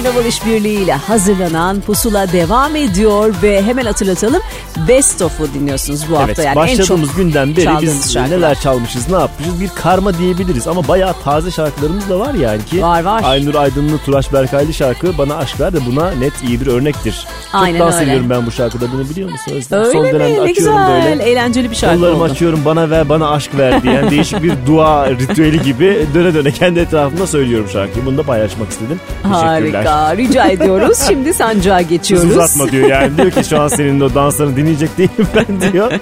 Karnaval 0.00 0.24
işbirliğiyle 0.24 0.94
hazırlanan 0.94 1.80
Pusula 1.80 2.32
devam 2.32 2.76
ediyor 2.76 3.34
ve 3.42 3.62
hemen 3.62 3.84
hatırlatalım 3.84 4.42
Best 4.88 5.22
of'u 5.22 5.54
dinliyorsunuz 5.54 6.10
bu 6.10 6.18
hafta. 6.18 6.26
Evet 6.26 6.38
yani 6.38 6.48
en 6.48 6.56
başladığımız 6.56 7.08
çok 7.08 7.16
günden 7.16 7.56
beri 7.56 7.82
biz 7.82 8.12
şarkılar. 8.12 8.38
neler 8.38 8.60
çalmışız 8.60 9.10
ne 9.10 9.16
yapmışız 9.16 9.60
bir 9.60 9.68
karma 9.68 10.18
diyebiliriz 10.18 10.68
ama 10.68 10.88
bayağı 10.88 11.14
taze 11.24 11.50
şarkılarımız 11.50 12.08
da 12.08 12.18
var 12.18 12.34
yani 12.34 12.64
ki. 12.64 12.82
Var, 12.82 13.04
var. 13.04 13.22
Aynur 13.24 13.54
Aydınlı 13.54 13.98
Turaş 13.98 14.32
Berkaylı 14.32 14.74
şarkı 14.74 15.18
bana 15.18 15.36
aşk 15.36 15.60
ver 15.60 15.72
de 15.72 15.86
buna 15.86 16.10
net 16.10 16.42
iyi 16.42 16.60
bir 16.60 16.66
örnektir. 16.66 17.26
Aynen 17.52 17.78
Çok 17.78 17.86
dans 17.86 17.94
öyle. 17.94 18.04
ediyorum 18.06 18.30
ben 18.30 18.46
bu 18.46 18.50
şarkıda 18.50 18.84
bunu 18.92 19.08
biliyor 19.10 19.30
musun 19.30 19.52
Özlem? 19.54 19.80
Öyle 19.80 19.92
Son 19.92 20.02
mi? 20.02 20.12
dönemde 20.12 20.34
Ne 20.36 20.40
açıyorum 20.40 20.54
güzel. 20.86 21.04
böyle. 21.10 21.22
Eğlenceli 21.22 21.70
bir 21.70 21.76
şarkı 21.76 21.96
Kollarımı 21.96 22.22
oldu. 22.22 22.32
açıyorum 22.32 22.60
bana 22.64 22.90
ver 22.90 23.08
bana 23.08 23.30
aşk 23.30 23.58
ver 23.58 23.82
diyen 23.82 24.10
değişik 24.10 24.42
bir 24.42 24.52
dua 24.66 25.10
ritüeli 25.10 25.62
gibi 25.62 26.06
döne 26.14 26.34
döne 26.34 26.50
kendi 26.52 26.80
etrafımda 26.80 27.26
söylüyorum 27.26 27.68
şarkıyı. 27.72 28.06
Bunu 28.06 28.18
da 28.18 28.22
paylaşmak 28.22 28.70
istedim. 28.70 29.00
Teşekkürler. 29.22 29.84
Harika. 29.84 30.16
Rica 30.16 30.46
ediyoruz. 30.46 30.98
Şimdi 31.08 31.34
sancağa 31.34 31.80
geçiyoruz. 31.82 32.30
uzatma 32.30 32.72
diyor 32.72 32.88
yani. 32.88 33.16
Diyor 33.16 33.30
ki 33.30 33.44
şu 33.48 33.60
an 33.60 33.68
senin 33.68 34.00
o 34.00 34.14
danslarını 34.14 34.56
dinleyecek 34.56 34.98
değilim 34.98 35.26
ben 35.36 35.72
diyor. 35.72 35.92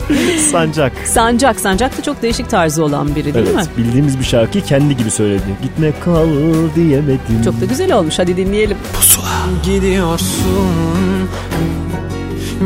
Sancak. 0.53 0.93
Sancak. 1.05 1.61
Sancak 1.61 1.99
da 1.99 2.03
çok 2.03 2.23
değişik 2.23 2.51
tarzı 2.51 2.85
olan 2.85 3.15
biri 3.17 3.35
değil 3.35 3.47
mi? 3.47 3.53
Evet 3.55 3.69
bildiğimiz 3.79 4.19
bir 4.19 4.25
şarkıyı 4.25 4.65
kendi 4.65 4.97
gibi 4.97 5.11
söyledi. 5.11 5.43
Gitme 5.63 5.93
kal 6.05 6.29
diyemedim. 6.77 7.43
Çok 7.45 7.61
da 7.61 7.65
güzel 7.65 7.93
olmuş. 7.93 8.19
Hadi 8.19 8.37
dinleyelim. 8.37 8.77
Gidiyorsun 9.65 11.18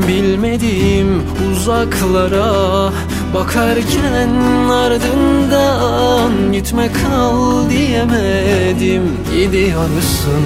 Bilmediğim 0.09 1.22
uzaklara 1.53 2.92
Bakarken 3.35 4.31
ardından 4.70 6.53
Gitme 6.53 6.90
kal 6.92 7.70
diyemedim. 7.70 9.03
Gidiyorsun. 9.35 10.44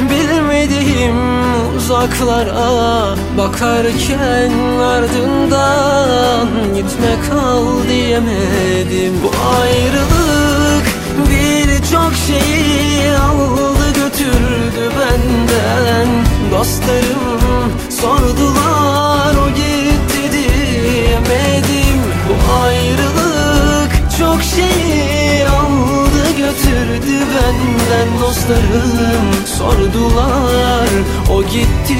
Bilmediğim 0.00 1.16
uzaklara 1.76 3.16
Bakarken 3.38 4.52
ardından 4.80 6.48
Gitme 6.74 7.14
kal 7.30 7.88
diyemedim. 7.88 9.14
Bu 9.24 9.30
ayrılık 9.60 10.86
birçok 11.30 12.12
şeyi 12.26 13.16
aldı 13.16 13.86
götürdü 13.94 14.92
benden 15.00 16.27
Dostlarım. 16.50 17.72
Sordular 17.90 19.34
o 19.34 19.48
gitti 19.48 20.32
diyemedim. 20.32 21.98
Bu 22.28 22.62
ayrılık 22.62 23.92
çok 24.18 24.42
şeyi 24.42 25.48
aldı 25.48 26.36
götürdü 26.38 26.67
benden 26.88 28.20
Dostlarım 28.20 29.46
sordular. 29.58 30.88
O 31.30 31.42
gitti 31.42 31.96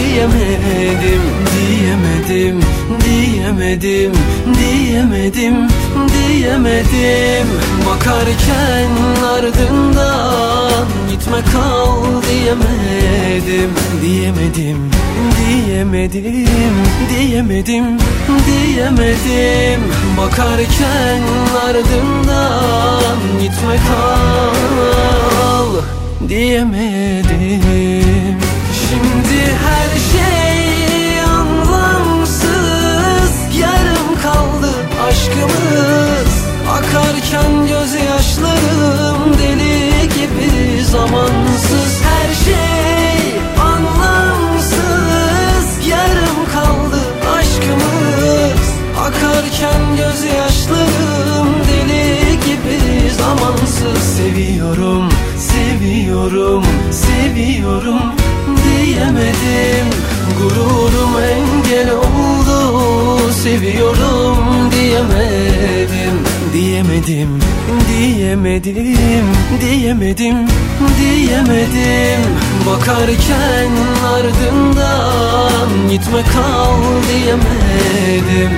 diyemedim 0.00 1.22
Diyemedim, 1.60 2.60
diyemedim, 3.04 4.12
diyemedim, 4.58 5.68
diyemedim. 6.12 7.46
Bakarken 7.86 8.90
ardından 9.34 10.86
gitme 11.10 11.38
kal 11.52 12.22
diyemedim 12.30 13.70
Diyemedim, 14.02 14.90
diyemedim, 15.36 16.78
diyemedim, 17.10 17.98
diyemedim. 18.46 19.80
Bakarken 20.18 21.22
ardından 21.66 23.16
gitme 23.40 23.76
kal 23.76 24.29
diyemedim. 26.30 27.60
Şimdi 28.88 29.40
her 29.66 29.90
şey 30.12 31.20
anlamsız. 31.20 32.50
Yarım 33.60 34.10
kaldı 34.22 34.70
aşkımız. 35.08 36.32
Akarken 36.70 37.52
gözyaşlarım 37.68 39.38
deli 39.38 40.08
gibi 40.08 40.84
zamansız. 40.84 41.92
Her 42.02 42.30
şey 42.44 43.20
anlamsız. 43.60 44.86
Yarım 45.88 46.40
kaldı 46.52 47.00
aşkımız. 47.38 48.60
Akarken 48.98 49.82
gözyaşlarım 49.96 50.49
Seviyorum, 53.96 55.08
seviyorum, 55.38 56.64
seviyorum 56.90 58.00
diyemedim. 58.64 59.86
Gururum 60.38 61.16
engel 61.18 61.90
oldu 61.90 62.80
Seviyorum 63.42 64.70
diyemedim. 64.70 66.24
Diyemedim, 66.52 67.40
diyemedim, 67.88 69.26
diyemedim, 69.60 70.36
diyemedim. 71.00 72.20
Bakarken 72.66 73.70
ardından 74.14 75.88
gitme 75.90 76.22
kal 76.22 76.76
diyemedim 77.08 78.50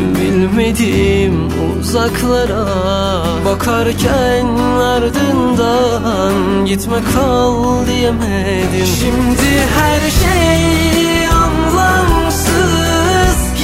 bilmediğim 0.00 1.34
uzaklara 1.80 2.66
Bakarken 3.44 4.46
ardından 4.80 6.34
gitme 6.66 6.96
kal 7.14 7.86
diyemedim. 7.86 8.86
Şimdi 9.00 9.50
her 9.78 10.00
şey 10.00 11.28
anlamsız 11.28 12.54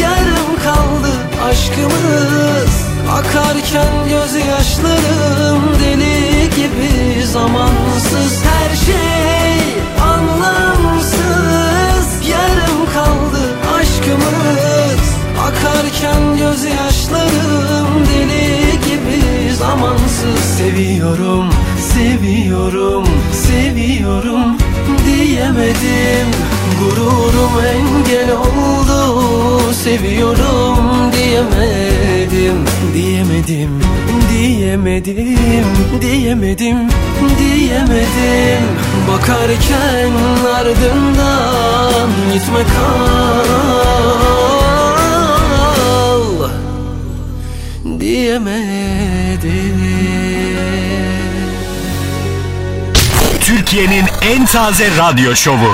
Yarım 0.01 0.53
kaldı 0.65 1.13
aşkımız. 1.45 2.73
Akarken 3.13 3.95
gözyaşlarım 4.09 5.63
deli 5.81 6.51
gibi 6.57 7.27
zamansız 7.27 8.50
Seviyorum, 20.71 21.51
seviyorum, 21.95 23.05
seviyorum 23.33 24.57
diyemedim. 25.07 26.29
Gururum 26.81 27.55
engel 27.65 28.31
oldu 28.37 29.61
Seviyorum 29.73 31.13
diyemedim. 31.13 32.65
Diyemedim, 32.95 33.81
diyemedim, 34.33 35.67
diyemedim, 36.01 36.79
diyemedim. 37.39 38.65
Bakarken 39.09 40.13
ardından 40.55 42.11
gitme 42.33 42.63
kal 42.63 43.81
Diyemedim 48.01 49.81
Türkiye'nin 53.51 54.05
en 54.23 54.47
taze 54.47 54.97
radyo 54.97 55.37
şovu. 55.37 55.73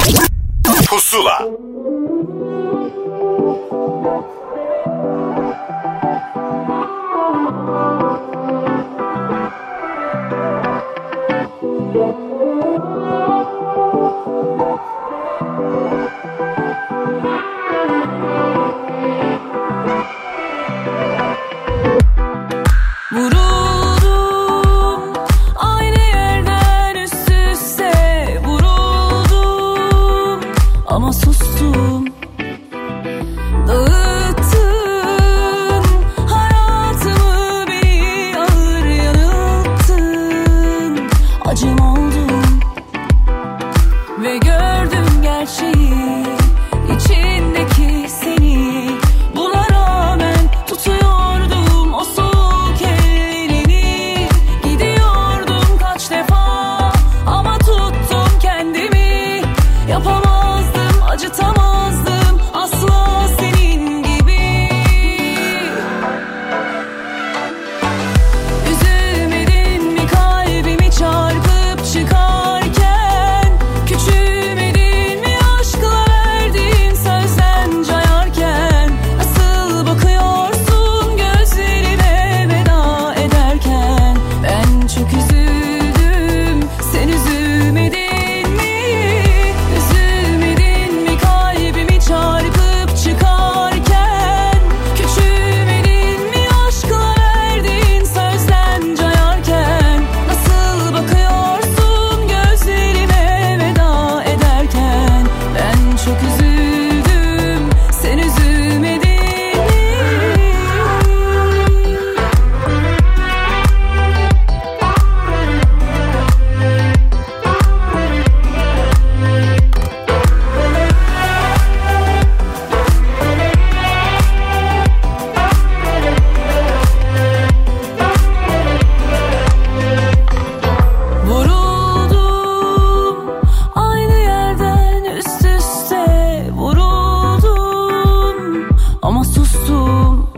dostum 139.66 140.28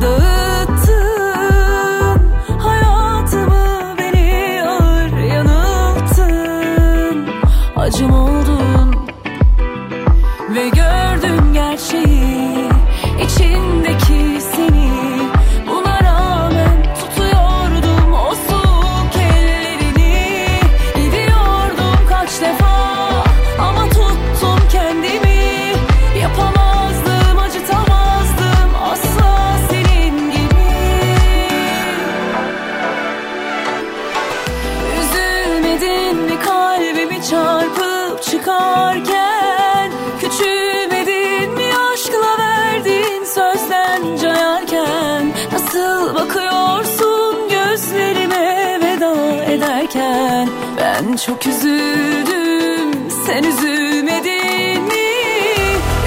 Dağıttın 0.00 1.40
hayatımı 2.58 3.96
beni 3.98 4.62
ağır 4.62 5.18
yanılttın. 5.18 7.16
Acım 7.76 8.12
oldu 8.12 8.33
çok 51.26 51.46
üzüldüm. 51.46 53.10
Sen 53.26 53.42
üzülmedin 53.44 54.82
mi? 54.82 55.10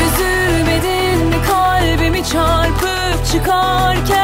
Üzülmedin 0.08 1.28
mi? 1.28 1.36
Kalbimi 1.48 2.24
çarpıp 2.24 3.26
çıkarken 3.32 4.17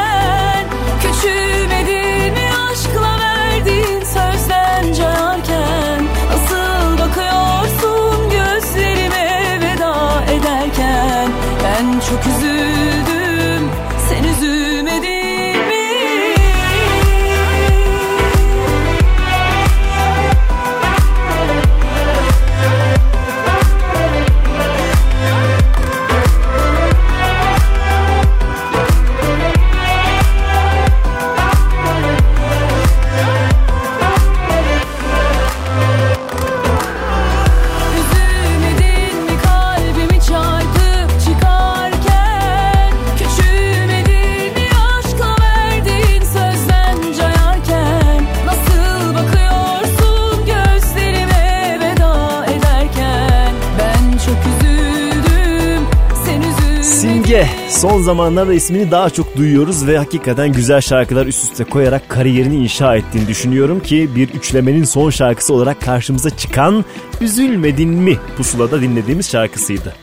son 57.68 58.02
zamanlarda 58.02 58.54
ismini 58.54 58.90
daha 58.90 59.10
çok 59.10 59.36
duyuyoruz 59.36 59.86
ve 59.86 59.98
hakikaten 59.98 60.52
güzel 60.52 60.80
şarkılar 60.80 61.26
üst 61.26 61.44
üste 61.44 61.64
koyarak 61.64 62.08
kariyerini 62.08 62.56
inşa 62.56 62.96
ettiğini 62.96 63.28
düşünüyorum 63.28 63.80
ki 63.80 64.10
bir 64.16 64.28
üçlemenin 64.28 64.84
son 64.84 65.10
şarkısı 65.10 65.54
olarak 65.54 65.80
karşımıza 65.80 66.30
çıkan 66.30 66.84
Üzülmedin 67.20 67.88
mi 67.88 68.18
pusulada 68.36 68.80
dinlediğimiz 68.80 69.30
şarkısıydı. 69.30 69.94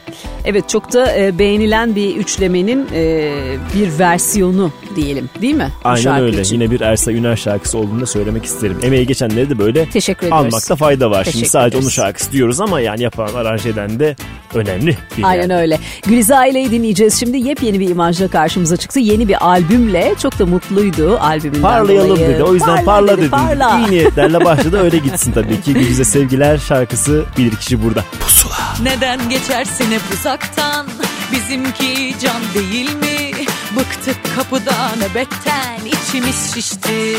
Evet 0.45 0.69
çok 0.69 0.93
da 0.93 1.17
e, 1.17 1.39
beğenilen 1.39 1.95
bir 1.95 2.15
üçlemenin 2.15 2.87
e, 2.93 3.31
bir 3.75 3.99
versiyonu 3.99 4.71
diyelim 4.95 5.29
değil 5.41 5.55
mi? 5.55 5.69
Aynen 5.83 6.21
öyle. 6.21 6.41
için. 6.41 6.55
Yine 6.55 6.71
bir 6.71 6.81
Ersa 6.81 7.11
Üner 7.11 7.35
şarkısı 7.35 7.77
olduğunu 7.77 8.01
da 8.01 8.05
söylemek 8.05 8.45
isterim. 8.45 8.77
Emeği 8.83 9.07
geçenleri 9.07 9.49
de 9.49 9.59
böyle 9.59 9.89
Teşekkür 9.89 10.31
almakta 10.31 10.75
fayda 10.75 11.11
var. 11.11 11.23
Şimdi 11.23 11.33
Teşekkür 11.33 11.49
sadece 11.49 11.77
onun 11.77 11.81
ederiz. 11.83 11.95
şarkısı 11.95 12.31
diyoruz 12.31 12.61
ama 12.61 12.79
yani 12.79 13.03
yapan 13.03 13.33
aranje 13.33 13.69
eden 13.69 13.99
de 13.99 14.15
önemli. 14.55 14.97
Bir 15.17 15.23
Aynen 15.23 15.41
yerde. 15.41 15.55
öyle. 15.55 15.79
Gülizar 16.07 16.37
Aile'yi 16.37 16.71
dinleyeceğiz 16.71 17.19
şimdi. 17.19 17.37
Yepyeni 17.37 17.79
bir 17.79 17.89
imajla 17.89 18.27
karşımıza 18.27 18.77
çıktı. 18.77 18.99
Yeni 18.99 19.27
bir 19.27 19.45
albümle. 19.45 20.13
Çok 20.21 20.39
da 20.39 20.45
mutluydu 20.45 21.17
albümünden 21.21 21.61
Parlayalım 21.61 22.09
dolayı. 22.09 22.27
dedi. 22.27 22.43
O 22.43 22.53
yüzden 22.53 22.85
parla, 22.85 23.11
dedi, 23.11 23.21
dedi. 23.21 23.29
Parla. 23.29 23.79
İyi 23.79 23.91
niyetlerle 23.91 24.45
başladı 24.45 24.79
öyle 24.83 24.97
gitsin 24.97 25.31
tabii 25.31 25.61
ki. 25.61 25.73
Gülüze 25.73 26.03
sevgiler 26.05 26.57
şarkısı 26.57 27.25
bilir 27.37 27.55
kişi 27.55 27.83
burada. 27.83 28.03
Pusula. 28.19 28.55
Neden 28.83 29.29
geçersin 29.29 29.91
hep 29.91 30.01
uzaktan 30.19 30.87
Bizimki 31.31 32.15
can 32.21 32.41
değil 32.53 32.93
mi 32.95 33.31
Bıktık 33.75 34.15
kapıda 34.35 34.73
nöbetten 34.97 35.79
içimiz 35.85 36.53
şişti 36.53 37.17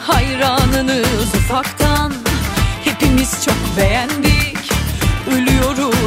Hayranınız 0.00 1.34
ufaktan 1.34 2.12
Hepimiz 2.84 3.44
çok 3.44 3.54
beğendik 3.76 4.33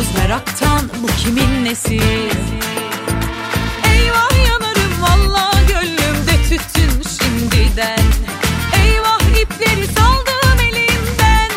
Ölüyoruz 0.08 0.16
meraktan 0.18 0.82
Bu 1.04 1.08
kimin 1.08 1.66
nesi? 1.66 2.00
Eyvah 3.94 4.48
yanarım 4.48 5.02
valla 5.02 5.52
gönlümde 5.68 6.44
tütün 6.44 7.02
şimdiden. 7.20 8.00
Eyvah 8.84 9.22
ipleri 9.42 9.88
saldım 9.88 10.60
elimden. 10.60 11.52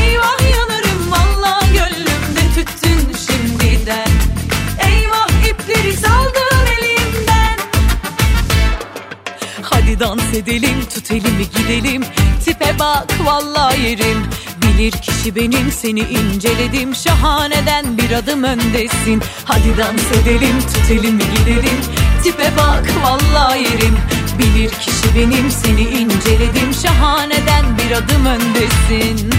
Eyvah 0.00 0.40
yanarım 0.52 1.10
valla 1.10 1.60
gönlümde 1.72 2.54
tüttün 2.54 3.16
şimdiden. 3.26 4.08
Eyvah 4.78 5.28
ipleri 5.48 5.96
saldım 5.96 6.66
elimden. 6.78 7.58
Hadi 9.62 10.00
dans 10.00 10.34
edelim 10.34 10.84
tut 10.94 11.10
elimi 11.10 11.50
gidelim. 11.50 12.04
Tipe 12.44 12.78
bak 12.78 13.06
valla 13.24 13.72
yerim 13.74 14.26
Bilir 14.78 14.92
kişi 14.92 15.36
benim 15.36 15.72
seni 15.72 16.00
inceledim. 16.00 16.94
Şahaneden 16.94 17.98
bir 17.98 18.10
adım 18.10 18.42
öndesin. 18.42 19.22
Hadi 19.44 19.76
dans 19.78 20.22
edelim 20.22 20.60
tut 20.60 20.90
elimi 20.90 21.22
gidelim. 21.38 21.80
Tipe 22.22 22.50
bak 22.58 22.84
valla 23.04 23.54
yerim. 23.54 23.96
Bilir 24.38 24.70
kişi 24.70 25.16
benim 25.16 25.50
seni 25.50 25.80
inceledim. 25.80 26.74
Şahaneden 26.82 27.64
bir 27.78 27.90
adım 27.96 28.26
öndesin 28.26 29.30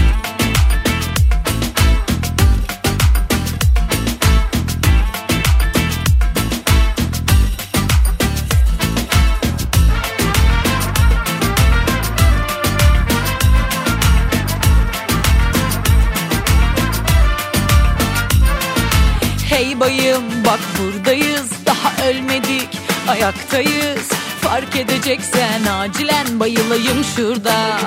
bak 20.48 20.60
buradayız 20.78 21.50
Daha 21.66 22.08
ölmedik. 22.08 22.68
Ayaktayız. 23.08 24.08
Fark 24.40 24.76
edeceksen 24.76 25.64
acilen 25.64 26.40
bayılayım 26.40 27.04
şurada. 27.16 27.78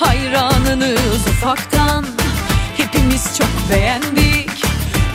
Hayranınız 0.00 1.26
ufaktan. 1.28 2.06
Hepimiz 2.76 3.38
çok 3.38 3.48
beğendik. 3.70 4.50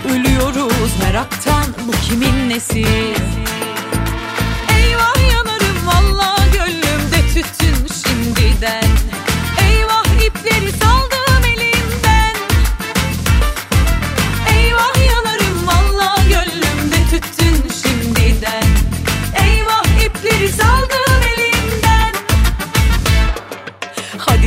Ölüyoruz 0.09 0.91
meraktan. 1.03 1.65
Bu 1.87 1.91
kimin 1.91 2.49
nesi? 2.49 2.85
Eyvah 4.77 5.31
yanarım 5.33 5.87
valla 5.87 6.35
gönlümde 6.53 7.27
tütün 7.33 7.87
şimdiden 8.03 8.94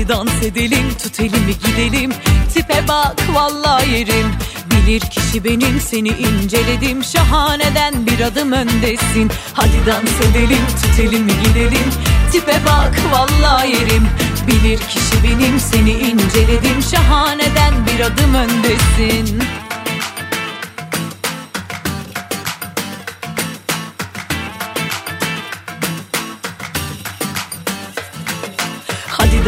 Dans 0.08 0.42
edelim 0.42 0.94
tut 1.02 1.20
elimi 1.20 1.52
gidelim. 1.64 2.10
Tipe 2.54 2.88
bak 2.88 3.16
valla 3.34 3.80
yerim. 3.82 4.26
Bilir 4.70 5.00
kişi 5.00 5.44
benim 5.44 5.80
seni 5.80 6.08
inceledim. 6.08 7.04
Şahaneden 7.04 8.06
bir 8.06 8.20
adım 8.20 8.52
öndesin. 8.52 9.30
Hadi 9.54 9.86
dans 9.86 10.30
edelim 10.30 10.66
tut 10.82 11.00
elimi 11.00 11.32
gidelim. 11.44 11.90
Tipe 12.32 12.60
bak 12.66 12.96
valla 13.12 13.64
yerim. 13.64 14.08
Bilir 14.46 14.78
kişi 14.78 15.24
benim 15.24 15.60
seni 15.60 15.90
inceledim. 15.90 16.82
Şahaneden 16.90 17.74
bir 17.86 18.00
adım 18.00 18.34
öndesin 18.34 19.42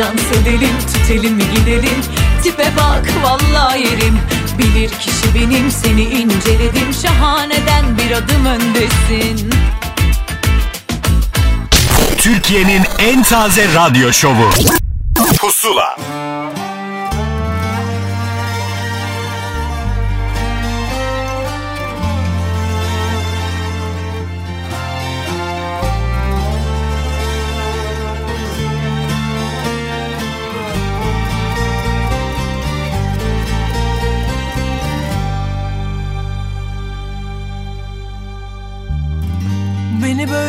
dans 0.01 0.41
edelim 0.41 0.77
tut 0.93 1.11
elimi 1.11 1.43
gidelim 1.55 2.01
Tipe 2.43 2.73
bak 2.77 3.09
valla 3.23 3.77
yerim 3.77 4.19
Bilir 4.59 4.91
kişi 4.91 5.35
benim 5.35 5.71
Seni 5.71 6.03
inceledim 6.03 6.95
şahaneden 7.03 7.99
bir 7.99 8.11
adım 8.11 8.47
öndesin 8.47 9.51
Türkiye'nin 12.19 12.83
en 12.99 13.23
taze 13.23 13.75
radyo 13.75 14.13
şovu. 14.13 14.51
Pusula. 15.39 15.97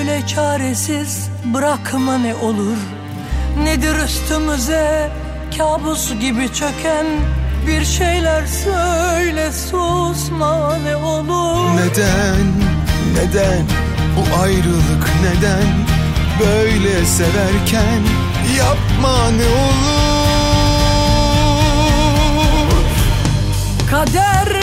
Böyle 0.02 0.28
çaresiz 0.28 1.30
bırakma 1.54 2.18
ne 2.18 2.36
olur. 2.36 2.78
Nedir 3.64 3.96
üstümüze 4.06 5.12
kabus 5.58 6.14
gibi 6.20 6.54
çöken 6.54 7.06
Bir 7.68 7.86
şeyler 7.86 8.46
söyle 8.46 9.52
susma 9.52 10.78
ne 10.78 10.96
olur. 10.96 11.76
Neden, 11.76 12.48
neden 13.14 13.66
bu 14.16 14.42
ayrılık 14.42 15.10
neden 15.24 15.68
Böyle 16.40 17.06
severken 17.06 18.02
yapma 18.58 19.32
ne 19.32 19.48
olur? 19.48 20.02
Kader 23.92 24.61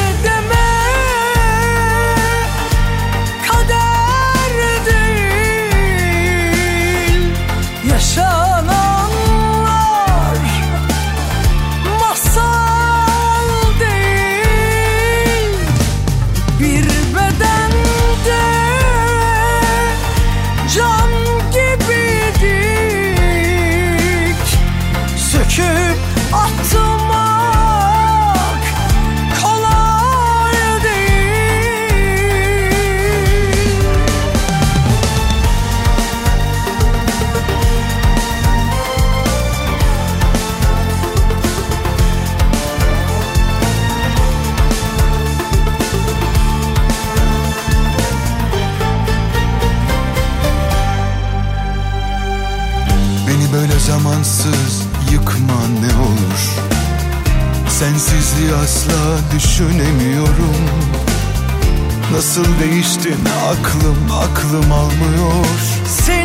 Nasıl 62.38 62.60
değiştin? 62.60 63.16
Aklım 63.48 63.98
aklım 64.12 64.72
almıyor. 64.72 65.46
Seni, 65.86 66.17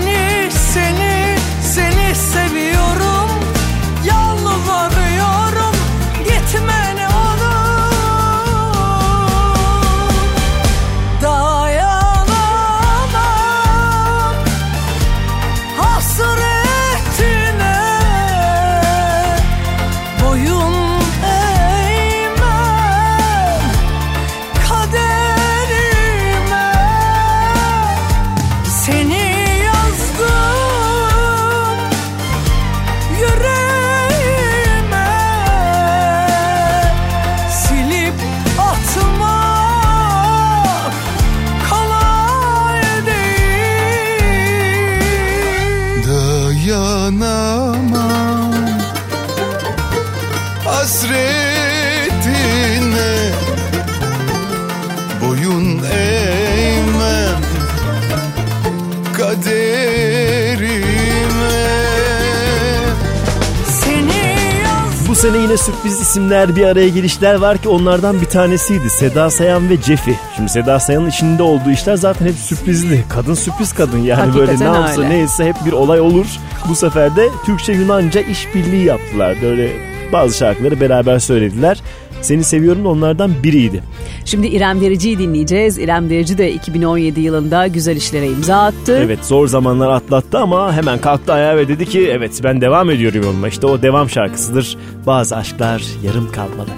isimler 66.03 66.55
bir 66.55 66.63
araya 66.63 66.89
gelişler 66.89 67.35
var 67.35 67.57
ki 67.57 67.69
onlardan 67.69 68.21
bir 68.21 68.25
tanesiydi 68.25 68.89
Seda 68.89 69.29
Sayan 69.29 69.69
ve 69.69 69.81
Cefi. 69.81 70.15
Şimdi 70.35 70.49
Seda 70.51 70.79
Sayan'ın 70.79 71.09
içinde 71.09 71.43
olduğu 71.43 71.71
işler 71.71 71.95
zaten 71.95 72.25
hep 72.25 72.35
sürprizli. 72.35 73.03
Kadın 73.09 73.33
sürpriz 73.33 73.73
kadın 73.73 73.97
yani 73.97 74.33
böyle 74.35 74.51
ne 74.51 74.55
Hakikaten 74.55 74.81
yapsa 74.81 75.01
öyle. 75.01 75.09
neyse 75.09 75.45
hep 75.45 75.55
bir 75.65 75.71
olay 75.71 75.99
olur. 75.99 76.25
Bu 76.69 76.75
sefer 76.75 77.15
de 77.15 77.29
Türkçe 77.45 77.73
Yunanca 77.73 78.21
işbirliği 78.21 78.85
yaptılar. 78.85 79.35
Böyle 79.41 79.71
bazı 80.13 80.37
şarkıları 80.37 80.81
beraber 80.81 81.19
söylediler. 81.19 81.81
Seni 82.21 82.43
seviyorum 82.43 82.83
da 82.85 82.89
onlardan 82.89 83.31
biriydi. 83.43 83.83
Şimdi 84.25 84.47
İrem 84.47 84.81
Derici'yi 84.81 85.19
dinleyeceğiz. 85.19 85.77
İrem 85.77 86.09
Derici 86.09 86.37
de 86.37 86.51
2017 86.51 87.21
yılında 87.21 87.67
güzel 87.67 87.95
işlere 87.95 88.27
imza 88.27 88.57
attı. 88.57 88.99
Evet 89.05 89.25
zor 89.25 89.47
zamanlar 89.47 89.89
atlattı 89.89 90.39
ama 90.39 90.73
hemen 90.73 91.01
kalktı 91.01 91.33
ayağa 91.33 91.57
ve 91.57 91.67
dedi 91.67 91.85
ki 91.85 92.09
evet 92.11 92.41
ben 92.43 92.61
devam 92.61 92.89
ediyorum 92.89 93.23
yoluma. 93.23 93.47
İşte 93.47 93.67
o 93.67 93.81
devam 93.81 94.09
şarkısıdır. 94.09 94.77
Bazı 95.05 95.35
aşklar 95.35 95.83
yarım 96.03 96.31
kalmalı. 96.31 96.69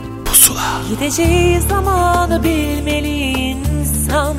Gideceği 0.89 1.61
zamanı 1.61 2.43
bilmeli 2.43 3.09
insan 3.09 4.35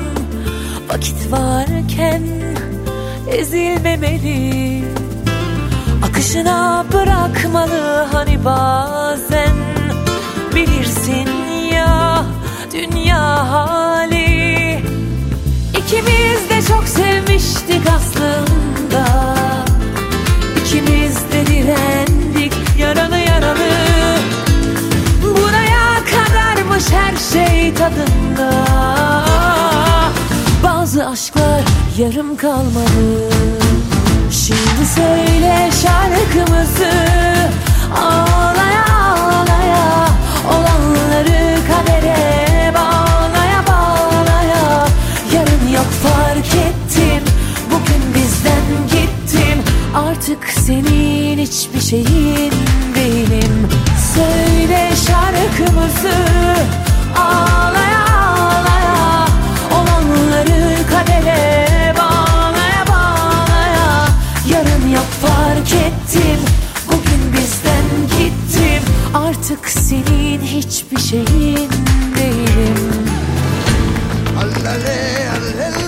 Vakit 0.89 1.31
varken 1.31 2.23
ezilmemeli 3.31 4.83
Akışına 6.03 6.85
bırakmalı 6.93 8.07
hani 8.11 8.45
bazen 8.45 9.55
Bilirsin 10.55 11.27
ya 11.73 12.23
dünya 12.71 13.51
hali. 13.51 14.79
İkimiz 15.77 16.49
de 16.49 16.61
çok 16.67 16.87
sevmiştik 16.87 17.81
aslında. 17.95 19.05
İkimiz 20.61 21.15
de 21.15 21.45
direndik 21.47 22.53
yaralı 22.79 23.17
yaralı. 23.17 23.69
Buraya 25.23 26.03
kadarmış 26.05 26.83
her 26.91 27.17
şey 27.33 27.73
tadında. 27.73 28.51
Bazı 30.63 31.09
aşklar 31.09 31.61
yarım 31.97 32.37
kalmalı 32.37 33.29
Şimdi 34.31 34.85
söyle 34.95 35.69
şarkımızı. 35.83 36.91
Ağlaya 37.95 38.85
ağlaya 38.85 40.07
Olanları 40.49 41.57
kadere 41.67 42.46
Artık 49.97 50.43
senin 50.49 51.37
hiçbir 51.37 51.79
şeyin 51.81 52.53
değilim 52.95 53.69
Söyle 54.15 54.89
şarkımızı. 55.07 56.15
Ağlaya 57.17 58.05
ağlaya. 58.05 59.27
Olanları 59.71 60.75
kadere 60.89 61.93
bağlaya 61.97 62.87
bağlaya. 62.87 64.07
Yarın 64.49 64.87
yap 64.87 65.05
fark 65.21 65.73
ettim. 65.73 66.39
Bugün 66.87 67.33
bizden 67.33 67.85
gittim. 68.19 68.93
Artık 69.13 69.69
senin 69.69 70.41
hiçbir 70.41 70.99
şeyin 70.99 71.69
değilim 72.15 73.07
Allale 74.37 75.29
allale. 75.29 75.86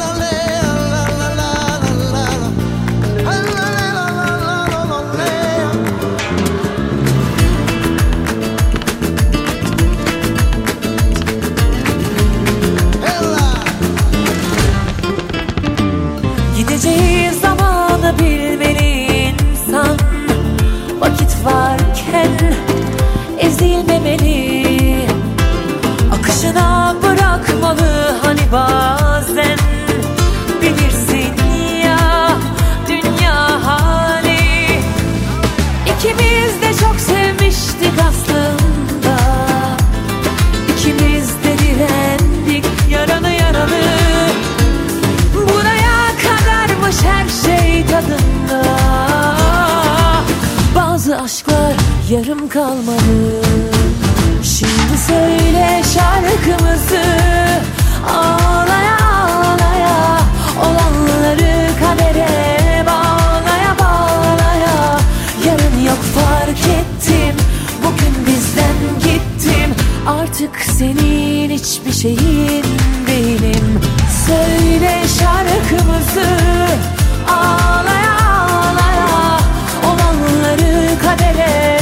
Yarım 52.10 52.50
kalmalı 52.50 53.42
Şimdi 54.44 54.98
söyle 55.08 55.82
şarkımızı. 55.94 57.04
Ağlaya 58.08 58.98
ağlaya 58.98 60.20
Olanları 60.62 61.70
kadere 61.80 62.86
bağlaya 62.86 63.76
bağlaya. 63.80 65.00
Yarın 65.46 65.84
yok 65.88 66.02
fark 66.16 66.60
ettim. 66.60 67.36
Bugün 67.84 68.28
bizden 68.28 69.00
gittim. 69.04 69.76
Artık 70.08 70.56
senin 70.78 71.50
hiçbir 71.50 71.92
şeyin 71.92 72.66
değilim 73.08 73.82
Söyle 74.28 75.02
şarkımızı. 75.20 76.30
Ağlaya 77.28 78.14
ağlaya 78.14 79.40
Olanları 79.84 81.00
kadere 81.02 81.79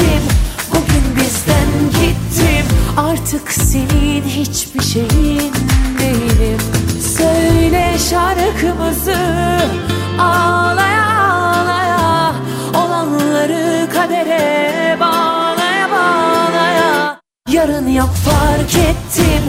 ettim 0.00 0.22
Bugün 0.70 1.16
bizden 1.16 1.68
gittim. 2.02 2.66
Artık 2.96 3.52
senin 3.52 4.22
hiçbir 4.22 4.82
şeyin 4.82 5.52
değilim. 5.98 6.58
Söyle 7.16 7.96
şarkımızı. 8.10 9.18
Ağlaya 10.18 11.06
ağlaya. 11.10 12.34
Olanları 12.74 13.88
kadere 13.92 14.96
bağlaya 15.00 15.90
bağlaya. 15.90 17.20
Yarın 17.48 17.88
yok 17.88 18.10
fark 18.14 18.74
ettim. 18.74 19.42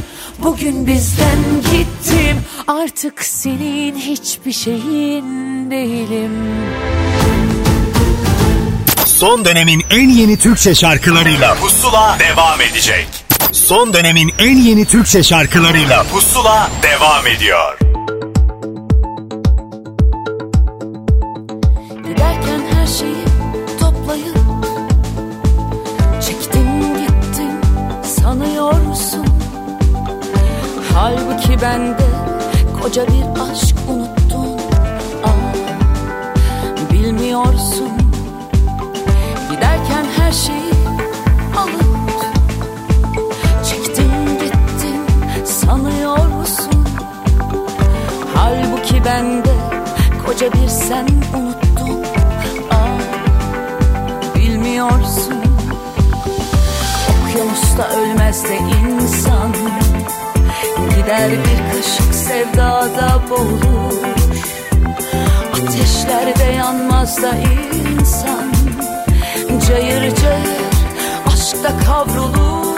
Bugün 0.44 0.88
bizden 0.88 1.40
gittim. 1.72 2.42
Artık 2.68 3.24
senin 3.24 3.96
hiçbir 3.96 4.52
şeyin 4.52 5.72
değilim 5.72 6.32
Son 9.22 9.46
dönemin 9.46 9.84
en 9.90 10.10
yeni 10.10 10.38
Türkçe 10.38 10.76
şarkılarıyla 10.76 11.56
Pusula 11.56 12.18
devam 12.20 12.62
edecek. 12.62 13.08
Son 13.52 13.94
dönemin 13.94 14.32
en 14.40 14.58
yeni 14.58 14.86
Türkçe 14.86 15.24
şarkılarıyla 15.24 16.04
Pusula 16.04 16.70
devam 16.84 17.28
ediyor. 17.28 17.78
Giderken 22.04 22.62
her 22.74 22.88
şeyi 22.88 23.26
toplayıp 23.80 24.38
Çektin 26.28 26.94
gittin 26.98 27.52
sanıyorsun 28.04 29.26
Halbuki 30.94 31.62
bende 31.62 32.06
koca 32.82 33.08
bir 33.08 33.52
aşk 33.52 33.76
unuttun 33.90 34.58
Aa, 35.24 36.94
Bilmiyorsun 36.94 37.91
her 40.32 40.36
şeyi 40.36 40.74
alıp 41.58 42.26
Çektin 43.70 44.12
gittin 44.40 45.46
sanıyorsun 45.46 46.86
Halbuki 48.36 49.06
bende 49.06 49.54
koca 50.26 50.54
bir 50.54 50.68
sen 50.68 51.08
unuttun 51.36 52.04
Aa, 52.72 52.98
Bilmiyorsun. 54.36 55.42
Okyanusta 57.10 57.90
ölmez 57.90 58.44
de 58.44 58.58
insan 58.58 59.54
Gider 60.90 61.32
bir 61.32 61.74
kaşık 61.74 62.14
sevdada 62.16 63.22
boğulur. 63.30 63.94
Ateşlerde 65.54 66.44
yanmaz 66.44 67.22
da 67.22 67.32
insan 67.36 68.51
Cayır 69.72 70.16
cayır 70.16 70.48
aşkta 71.28 71.78
kavrulur 71.86 72.71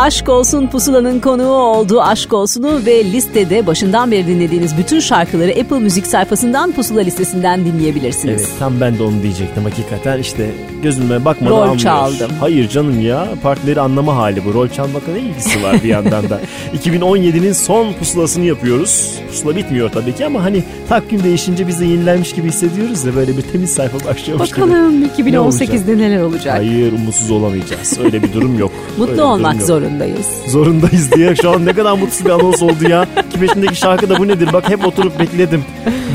Aşk 0.00 0.28
olsun 0.28 0.66
pusulanın 0.66 1.20
konuğu 1.20 1.52
oldu. 1.52 2.00
Aşk 2.00 2.32
olsunu 2.32 2.86
ve 2.86 3.04
listede 3.04 3.66
başından 3.66 4.10
beri 4.10 4.26
dinlediğiniz 4.26 4.78
bütün 4.78 5.00
şarkıları 5.00 5.50
Apple 5.50 5.78
Müzik 5.78 6.06
sayfasından 6.06 6.72
pusula 6.72 7.00
listesinden 7.00 7.64
dinleyebilirsiniz. 7.64 8.40
Evet 8.40 8.48
tam 8.58 8.80
ben 8.80 8.98
de 8.98 9.02
onu 9.02 9.22
diyecektim 9.22 9.62
hakikaten 9.64 10.18
işte 10.18 10.50
gözüme 10.82 11.24
bakmadan 11.24 11.52
Rol 11.52 11.60
anlıyor. 11.60 11.78
çaldım. 11.78 12.30
Hayır 12.40 12.68
canım 12.68 13.00
ya 13.00 13.28
partileri 13.42 13.80
anlama 13.80 14.16
hali 14.16 14.44
bu 14.44 14.54
rol 14.54 14.68
çalmakla 14.68 15.12
ne 15.12 15.18
ilgisi 15.18 15.62
var 15.62 15.82
bir 15.84 15.88
yandan 15.88 16.30
da. 16.30 16.40
2017'nin 16.84 17.52
son 17.52 17.92
pusulasını 17.92 18.44
yapıyoruz. 18.44 19.14
Pusula 19.28 19.56
bitmiyor 19.56 19.90
tabii 19.90 20.14
ki 20.14 20.26
ama 20.26 20.44
hani 20.44 20.64
takvim 20.88 21.24
değişince 21.24 21.68
biz 21.68 21.80
de 21.80 21.84
yenilenmiş 21.84 22.32
gibi 22.32 22.48
hissediyoruz 22.48 23.04
ya 23.04 23.16
böyle 23.16 23.36
bir 23.36 23.42
temiz 23.42 23.70
sayfa 23.70 23.98
başlıyormuş 24.08 24.50
gibi. 24.50 24.60
Bakalım 24.60 25.00
Ne 25.00 25.06
2018'de 25.06 25.98
neler 25.98 26.22
olacak. 26.22 26.58
Hayır 26.58 26.92
umutsuz 26.92 27.30
olamayacağız 27.30 27.98
öyle 28.04 28.22
bir 28.22 28.32
durum 28.32 28.58
yok. 28.58 28.72
Öyle 28.90 29.00
Mutlu 29.00 29.16
durum 29.16 29.30
olmak 29.30 29.54
yok. 29.54 29.66
Zorundayız. 29.90 30.26
Zorundayız 30.46 31.12
diye 31.12 31.36
şu 31.36 31.50
an 31.50 31.66
ne 31.66 31.72
kadar 31.72 31.98
mutsuz 31.98 32.24
bir 32.24 32.30
anons 32.30 32.62
oldu 32.62 32.88
ya. 32.88 33.06
Kimeşindeki 33.32 33.76
şarkı 33.76 34.08
da 34.08 34.18
bu 34.18 34.28
nedir? 34.28 34.48
Bak 34.52 34.70
hep 34.70 34.86
oturup 34.86 35.18
bekledim. 35.18 35.64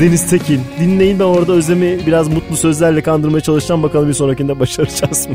Deniz 0.00 0.30
Tekin. 0.30 0.60
Dinleyin 0.80 1.18
ben 1.18 1.24
orada 1.24 1.52
Özlem'i 1.52 1.98
biraz 2.06 2.28
mutlu 2.28 2.56
sözlerle 2.56 3.02
kandırmaya 3.02 3.40
çalışacağım. 3.40 3.82
Bakalım 3.82 4.08
bir 4.08 4.14
sonrakinde 4.14 4.60
başaracağız 4.60 5.28
mı? 5.28 5.34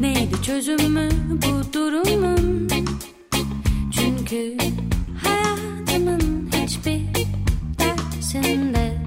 Neydi 0.00 0.42
çözümü 0.42 1.08
bu 1.30 1.72
durumun? 1.72 2.68
Çünkü 3.92 4.56
hayatımın 5.24 6.50
hiçbir 6.52 7.00
dersinde 7.78 8.98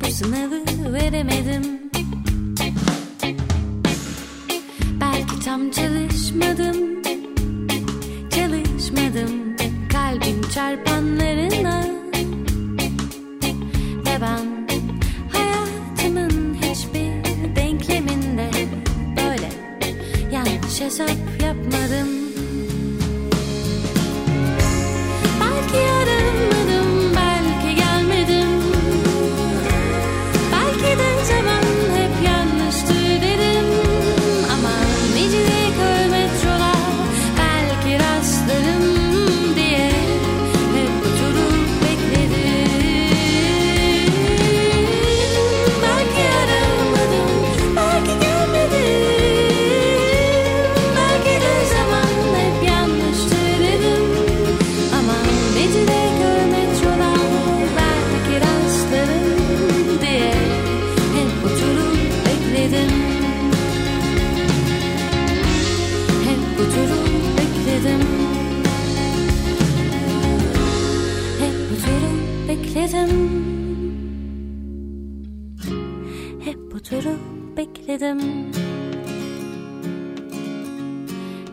Bu 0.00 0.10
sınavı 0.10 0.62
veremedim. 0.92 1.62
Belki 5.00 5.40
tam 5.44 5.70
çalışmadım 5.70 6.76
Çalışmadım. 8.30 9.56
Kalbim 9.92 10.42
çarpanlarına 10.54 11.45
bekledim. 72.86 73.10
Hep 76.44 76.58
oturup 76.74 77.20
bekledim. 77.56 78.20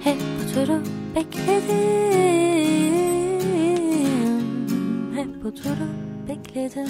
Hep 0.03 0.17
oturup 0.43 0.87
bekledim. 1.15 1.73
Hep 5.15 5.45
oturup 5.45 6.27
bekledim. 6.27 6.89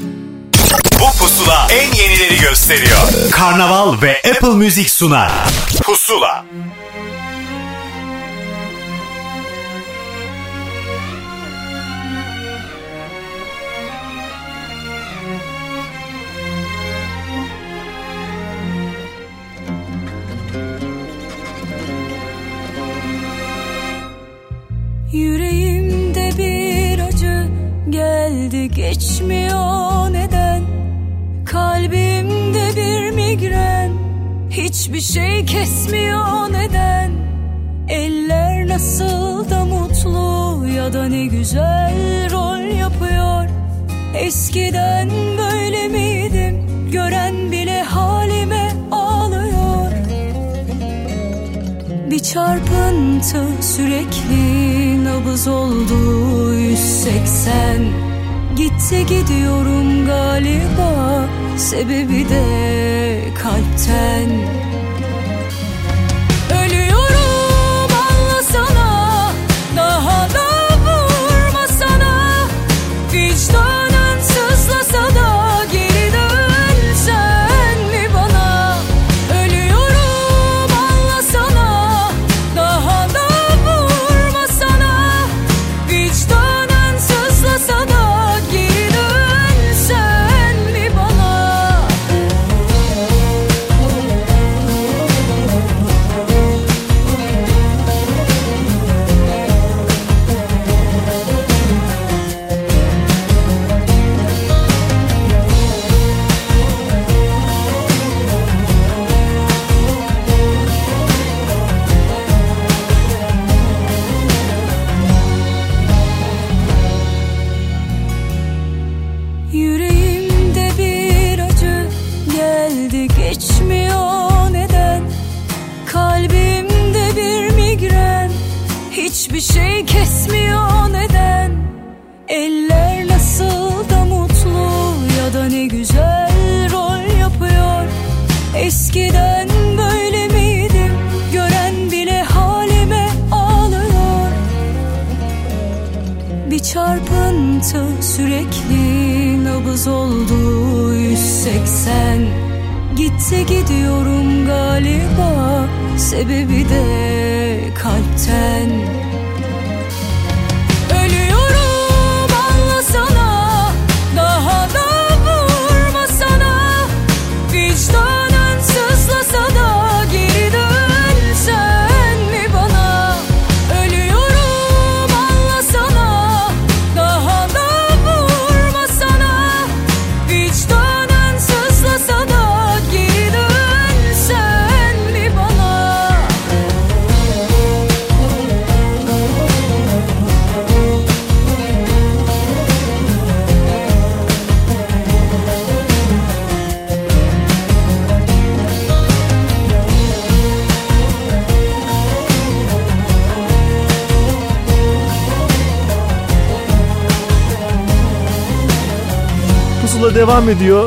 Bu 0.99 1.17
pusula 1.19 1.67
en 1.71 1.93
yenileri 1.93 2.39
gösteriyor. 2.39 3.31
Karnaval 3.31 4.01
ve 4.01 4.21
Apple 4.31 4.55
Müzik 4.55 4.89
sunar. 4.89 5.31
Pusula. 5.83 6.45
geçmiyor 28.89 30.13
neden? 30.13 30.61
Kalbimde 31.45 32.75
bir 32.75 33.11
migren. 33.11 33.91
Hiçbir 34.49 35.01
şey 35.01 35.45
kesmiyor 35.45 36.53
neden? 36.53 37.11
Eller 37.89 38.67
nasıl 38.67 39.49
da 39.49 39.65
mutlu 39.65 40.67
ya 40.67 40.93
da 40.93 41.05
ne 41.07 41.25
güzel 41.25 41.93
rol 42.31 42.77
yapıyor. 42.79 43.49
Eskiden 44.15 45.09
böyle 45.37 45.87
miydim? 45.87 46.67
Gören 46.91 47.51
bile 47.51 47.83
halime 47.83 48.71
ağlıyor. 48.91 49.91
Bir 52.11 52.19
çarpıntı 52.19 53.43
sürekli 53.61 55.03
nabız 55.03 55.47
oldu. 55.47 56.53
180 56.53 58.02
Gitti 58.55 59.05
gidiyorum 59.05 60.05
galiba. 60.05 61.25
Sebebi 61.57 62.29
de 62.29 62.45
kalpten 63.43 64.29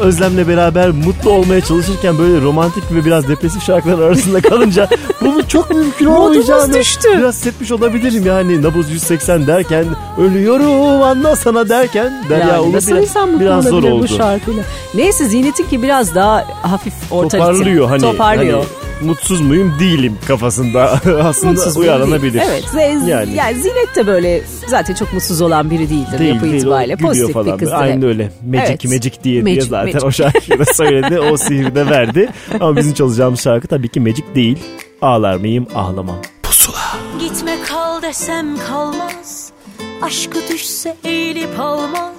Özlem'le 0.07 0.49
beraber 0.49 0.91
mutlu 0.91 1.31
olmaya 1.31 1.61
çalışırken 1.61 2.19
böyle 2.19 2.41
romantik 2.41 2.85
ve 2.93 3.05
biraz 3.05 3.29
depresif 3.29 3.63
şarkılar 3.63 3.99
arasında 3.99 4.41
kalınca 4.41 4.89
bunun 5.21 5.43
çok 5.43 5.71
mümkün 5.71 6.07
olmayacağını 6.07 6.75
düştü. 6.75 7.09
biraz 7.19 7.35
hissetmiş 7.37 7.73
olabilirim. 7.73 8.27
Yani 8.27 8.63
nabız 8.63 8.91
180 8.91 9.47
derken 9.47 9.85
ölüyorum 10.19 11.03
anla 11.03 11.37
sana 11.37 11.69
derken 11.69 12.25
Derya 12.29 12.47
Yani 12.49 12.61
Ulu 12.61 12.73
biraz, 12.73 13.41
biraz 13.41 13.65
zor 13.65 13.83
oldu. 13.83 14.03
bu 14.03 14.09
şarkıyla? 14.09 14.63
Neyse 14.95 15.25
Zinet'inki 15.29 15.83
biraz 15.83 16.15
daha 16.15 16.45
hafif 16.63 16.95
orta 17.11 17.39
Toparlıyor 17.39 17.89
hani, 17.89 18.01
Toparlıyor. 18.01 18.59
hani 18.59 18.67
mutsuz 19.03 19.41
muyum 19.41 19.77
değilim 19.81 20.19
kafasında 20.29 20.91
aslında 21.25 21.53
Mutsuz 21.53 21.77
değil. 21.77 21.91
Evet. 22.49 22.65
Yani. 23.09 23.35
Yani. 23.35 23.59
Zinet 23.59 23.97
de 23.97 24.07
böyle 24.07 24.43
zaten 24.67 24.95
çok 24.95 25.13
mutsuz 25.13 25.41
olan 25.41 25.71
biri 25.71 25.91
değildir 25.91 26.19
Değil 26.19 26.35
yapı 26.35 26.45
değil 26.45 26.55
itibariyle. 26.57 26.97
Pozitif 26.97 27.35
falan. 27.35 27.47
bir 27.47 27.59
kızdır. 27.59 27.75
Aynen 27.77 28.03
öyle. 28.03 28.31
Magic 28.47 28.67
Evet. 28.69 28.85
Magic 28.85 29.13
diye, 29.25 29.35
diye 29.35 29.43
Magic, 29.43 29.69
zaten 29.69 29.87
Magic. 29.87 30.07
o 30.07 30.11
şarkıyı 30.11 30.59
da 30.59 30.65
söyledi. 30.65 31.21
o 31.21 31.37
sihri 31.37 31.75
de 31.75 31.87
verdi. 31.87 32.29
Ama 32.61 32.77
bizim 32.77 32.95
çalacağımız 32.95 33.41
şarkı 33.41 33.69
tabii 33.69 33.89
ki 33.89 34.01
Magic 34.01 34.25
değil. 34.35 34.59
Ağlar 35.03 35.37
mıyım 35.37 35.67
ağlamam. 35.75 36.17
Gitme 37.21 37.57
kal 37.69 38.03
desem 38.03 38.47
kalmaz 38.69 39.53
Aşkı 40.03 40.39
düşse 40.53 40.97
eğilip 41.05 41.61
almaz 41.61 42.16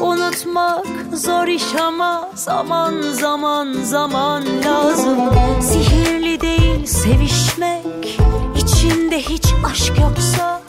Unutmak 0.00 0.86
zor 1.14 1.46
iş 1.46 1.74
ama 1.74 2.30
Zaman 2.34 3.02
zaman 3.12 3.72
zaman 3.72 4.42
lazım. 4.64 5.18
Sihirli 5.60 6.40
değil 6.40 6.86
sevişmek. 6.86 8.20
İçinde 8.56 9.18
hiç 9.18 9.44
aşk 9.72 9.92
yoksa 10.00 10.62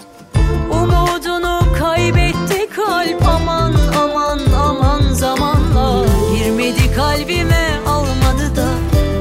Umudunu 0.72 1.60
kaybetti 1.80 2.70
kalp. 2.76 3.28
Aman 3.28 3.74
aman 4.04 4.40
aman 4.58 5.14
zamanla 5.14 6.06
Girmedi 6.36 6.94
kalbime 6.96 7.80
almadı 7.88 8.56
da. 8.56 8.68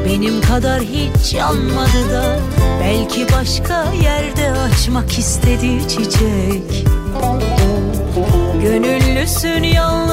Benim 0.07 0.40
kadar 0.40 0.80
hiç 0.80 1.34
yanmadı 1.34 2.11
da. 2.12 2.38
Belki 2.80 3.26
başka 3.32 3.84
yerde 4.03 4.53
açmak 4.53 5.18
istedi 5.18 5.88
çiçek 5.88 6.86
Gönüllüsün 9.23 9.62
yalnızlığım 9.62 10.11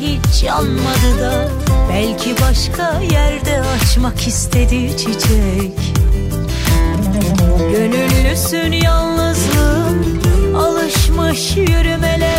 hiç 0.00 0.42
yanmadı 0.42 1.20
da 1.20 1.48
Belki 1.92 2.34
başka 2.42 3.00
yerde 3.00 3.60
açmak 3.60 4.26
istedi 4.26 4.96
çiçek. 4.96 5.78
Gönüllüsün 7.72 8.72
yalnızlığın 8.72 10.20
Alışmış 10.54 11.56
yürümeler 11.56 12.37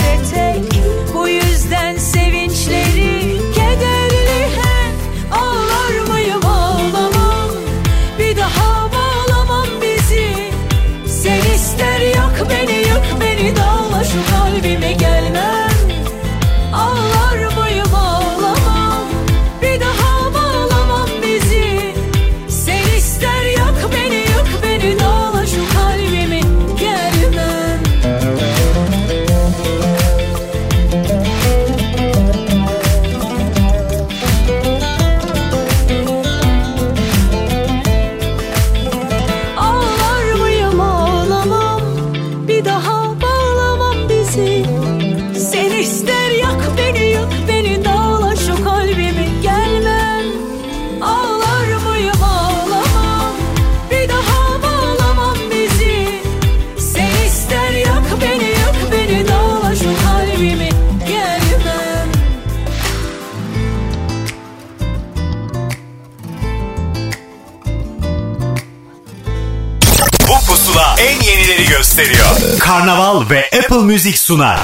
Karnaval 72.70 73.30
ve 73.30 73.50
Apple 73.60 73.78
Music 73.78 74.18
sunar. 74.18 74.60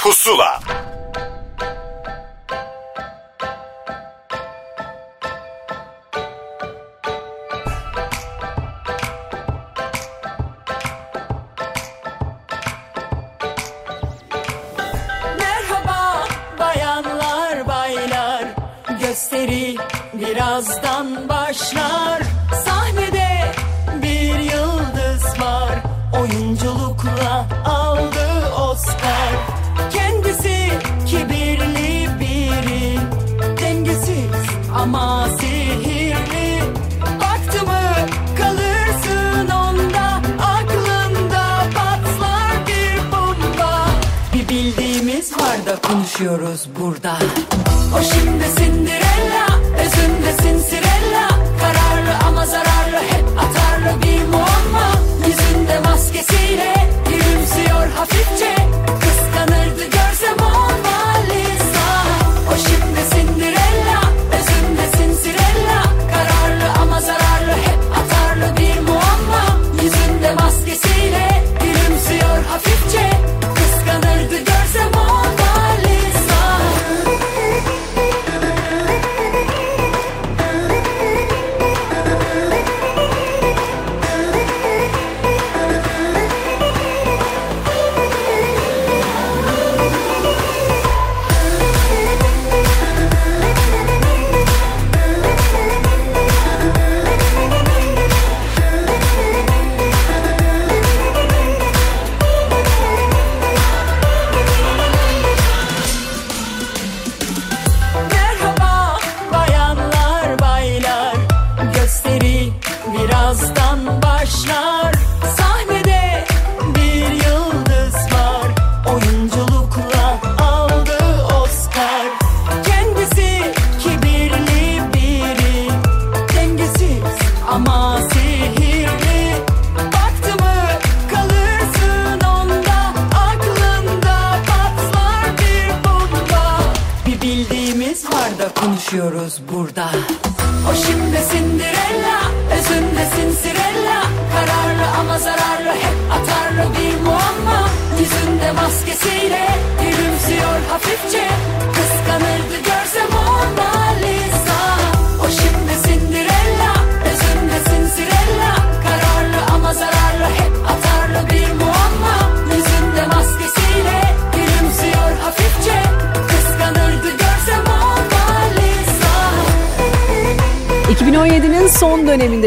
Pusula. 0.00 0.60
Merhaba 15.38 16.26
bayanlar 16.58 17.66
baylar 17.68 18.44
gösteri 19.00 19.76
birazdan 20.14 21.28
başlar. 21.28 22.27
yaşıyoruz 46.18 46.68
burada. 46.80 47.18
O 47.98 48.02
şimdi 48.02 48.44
senin 48.56 48.77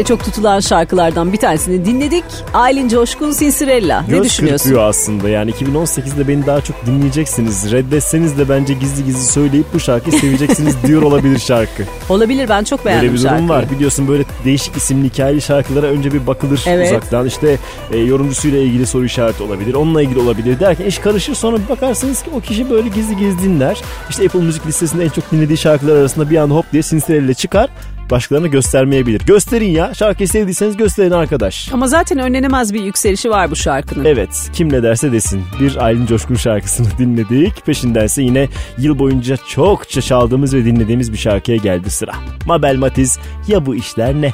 döneminde 0.02 0.08
çok 0.08 0.24
tutulan 0.24 0.60
şarkılardan 0.60 1.32
bir 1.32 1.38
tanesini 1.38 1.84
dinledik. 1.84 2.24
Aylin 2.54 2.88
Coşkun 2.88 3.32
Sinsirella. 3.32 4.02
Ne 4.02 4.14
Göz 4.16 4.24
düşünüyorsun? 4.24 4.64
kırpıyor 4.64 4.88
aslında 4.88 5.28
yani 5.28 5.50
2018'de 5.50 6.28
beni 6.28 6.46
daha 6.46 6.60
çok 6.60 6.86
dinleyeceksiniz. 6.86 7.72
Reddetseniz 7.72 8.38
de 8.38 8.48
bence 8.48 8.74
gizli 8.74 9.04
gizli 9.04 9.22
söyleyip 9.32 9.66
bu 9.74 9.80
şarkıyı 9.80 10.20
seveceksiniz 10.20 10.76
diyor 10.86 11.02
olabilir 11.02 11.38
şarkı. 11.38 11.82
Olabilir 12.08 12.48
ben 12.48 12.64
çok 12.64 12.84
beğendim 12.84 13.02
Böyle 13.08 13.12
bir 13.14 13.18
durum 13.18 13.30
şarkıyı. 13.30 13.48
var. 13.48 13.70
Biliyorsun 13.70 14.08
böyle 14.08 14.24
değişik 14.44 14.76
isimli 14.76 15.08
hikayeli 15.08 15.40
şarkılara 15.42 15.86
önce 15.86 16.12
bir 16.12 16.26
bakılır 16.26 16.64
Evet. 16.66 16.90
uzaktan. 16.90 17.26
İşte 17.26 17.56
e, 17.92 17.98
yorumcusuyla 17.98 18.58
ilgili 18.58 18.86
soru 18.86 19.04
işareti 19.04 19.42
olabilir. 19.42 19.74
Onunla 19.74 20.02
ilgili 20.02 20.18
olabilir 20.18 20.60
derken 20.60 20.84
iş 20.84 20.98
karışır 20.98 21.34
sonra 21.34 21.56
bir 21.56 21.68
bakarsınız 21.68 22.22
ki 22.22 22.30
o 22.36 22.40
kişi 22.40 22.70
böyle 22.70 22.88
gizli 22.88 23.16
gizli 23.16 23.42
dinler. 23.42 23.80
İşte 24.10 24.24
Apple 24.24 24.40
Müzik 24.40 24.66
listesinde 24.66 25.04
en 25.04 25.08
çok 25.08 25.32
dinlediği 25.32 25.58
şarkılar 25.58 25.96
arasında 25.96 26.30
bir 26.30 26.36
anda 26.36 26.54
hop 26.54 26.72
diye 26.72 26.82
Sinsterelle 26.82 27.34
çıkar. 27.34 27.70
Başkalarına 28.12 28.46
göstermeyebilir. 28.46 29.22
Gösterin 29.26 29.70
ya. 29.70 29.94
Şarkıyı 29.94 30.28
sevdiyseniz 30.28 30.76
gösterin 30.76 31.10
arkadaş. 31.10 31.72
Ama 31.72 31.86
zaten 31.86 32.18
önlenemez 32.18 32.74
bir 32.74 32.84
yükselişi 32.84 33.30
var 33.30 33.50
bu 33.50 33.56
şarkının. 33.56 34.04
Evet 34.04 34.50
kim 34.52 34.72
ne 34.72 34.82
derse 34.82 35.12
desin 35.12 35.42
bir 35.60 35.76
Aylin 35.84 36.06
Coşkun 36.06 36.34
şarkısını 36.34 36.86
dinledik. 36.98 37.66
Peşindense 37.66 38.22
yine 38.22 38.48
yıl 38.78 38.98
boyunca 38.98 39.36
çokça 39.36 40.02
çaldığımız 40.02 40.54
ve 40.54 40.64
dinlediğimiz 40.64 41.12
bir 41.12 41.18
şarkıya 41.18 41.56
geldi 41.56 41.90
sıra. 41.90 42.12
Mabel 42.46 42.76
Matiz 42.76 43.18
ya 43.48 43.66
bu 43.66 43.74
işler 43.74 44.14
ne? 44.14 44.32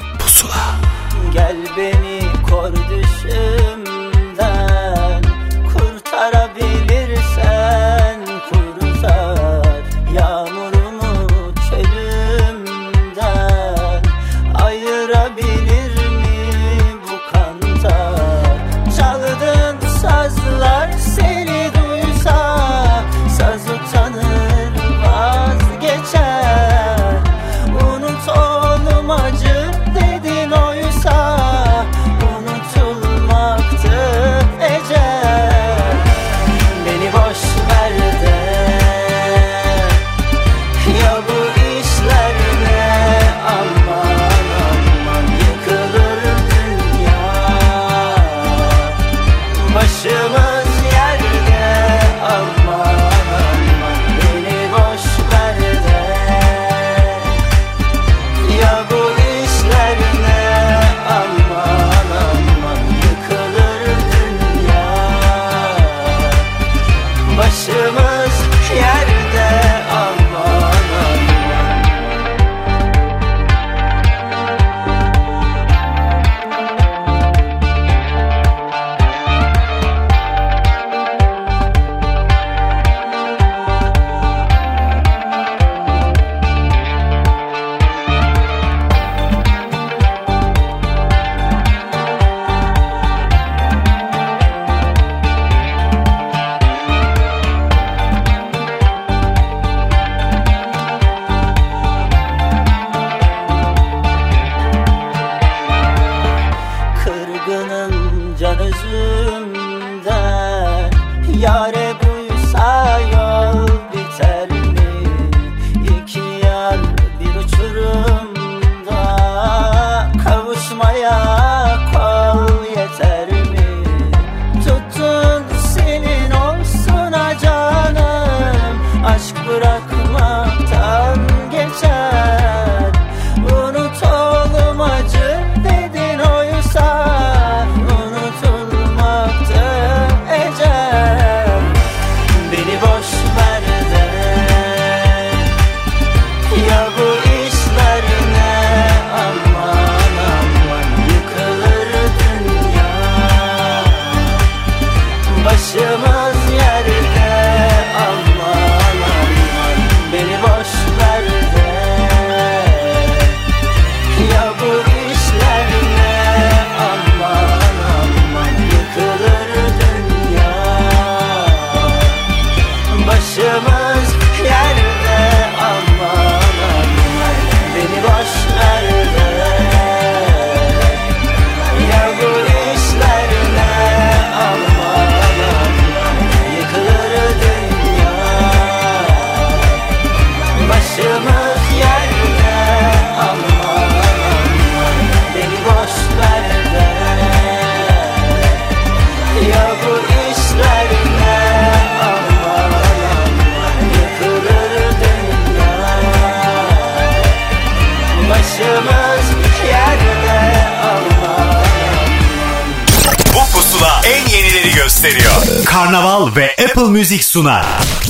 Apple 216.89 216.99
Müzik 216.99 217.23
sunar. 217.23 217.65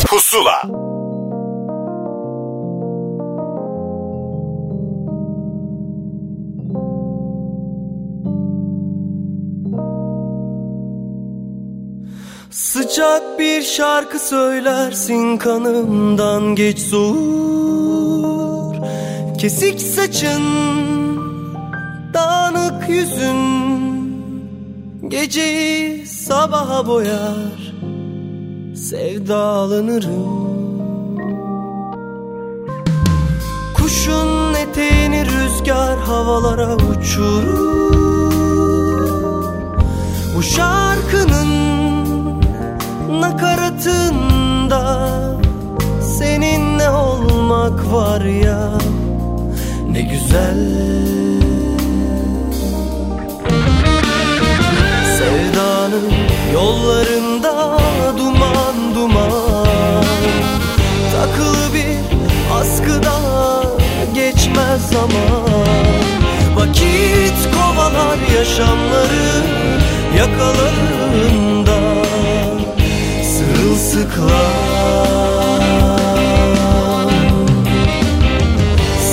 Pusula. 0.08 0.62
Sıcak 12.52 13.40
bir 13.40 13.62
şarkı 13.62 14.20
söylersin 14.20 15.38
kanımdan 15.38 16.56
geç 16.56 16.80
soğur 16.80 18.76
Kesik 19.38 19.82
saçın, 19.82 20.44
dağınık 22.14 22.90
yüzün 22.90 23.40
Geceyi 25.10 26.08
sabaha 26.08 26.88
boyar 26.88 27.69
Sevdalanırım. 28.84 30.50
Kuşun 33.74 34.54
eteği 34.54 34.90
eteğini 34.90 35.26
rüzgar 35.26 36.00
havalara 36.00 36.76
uçurur. 36.76 37.94
Bu 40.36 40.44
şarkının 40.44 41.50
nakaratında 43.22 45.10
Seninle 46.18 46.90
olmak 46.90 47.94
var 47.94 48.22
ya 48.22 48.72
ne 49.92 50.02
güzel. 50.02 50.60
Sevdanın 55.18 56.12
yollarında 56.54 57.78
duman 58.18 58.69
duman. 58.96 59.66
Takılı 61.12 61.74
bir 61.74 61.98
askıda 62.54 63.14
geçmez 64.16 64.90
zaman. 64.90 65.50
Vakit 66.56 67.38
kovalar 67.54 68.18
yaşamları 68.38 69.44
yakalarında. 70.18 71.80
Sırılsıklam 73.24 74.30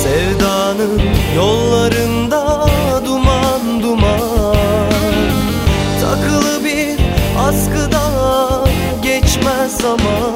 Sevdanın 0.03 1.01
yollarında 1.35 1.96
zaman. 9.87 10.33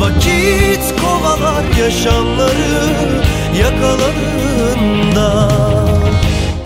Vakit 0.00 0.94
kovalar 1.00 1.64
yaşamları 1.80 3.22
yakalarında 3.58 5.28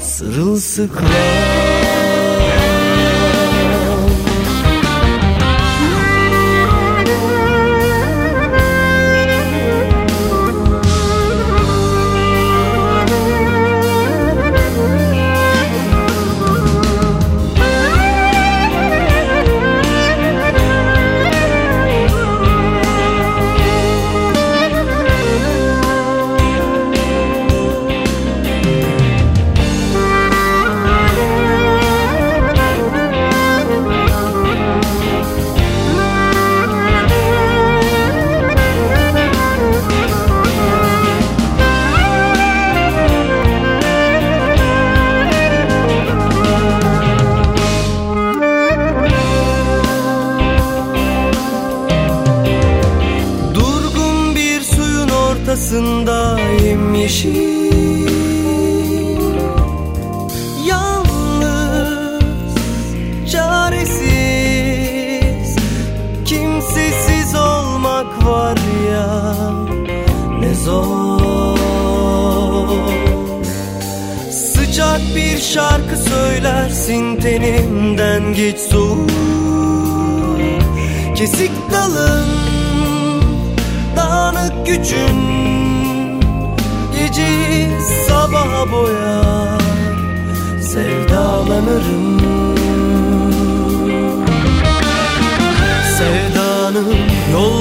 Sırılsıklam 0.01 1.78
şarkı 75.55 75.97
söylersin 75.97 77.17
tenimden 77.17 78.35
geç 78.35 78.59
soğuk 78.59 79.11
Kesik 81.17 81.51
dalın 81.73 82.27
dağınık 83.97 84.67
gücün 84.67 85.19
Geceyi 86.93 87.69
sabaha 88.09 88.73
boyar 88.73 89.59
Sevdalanırım. 90.61 92.19
Sevdanın 95.99 96.97
yollarında 97.33 97.58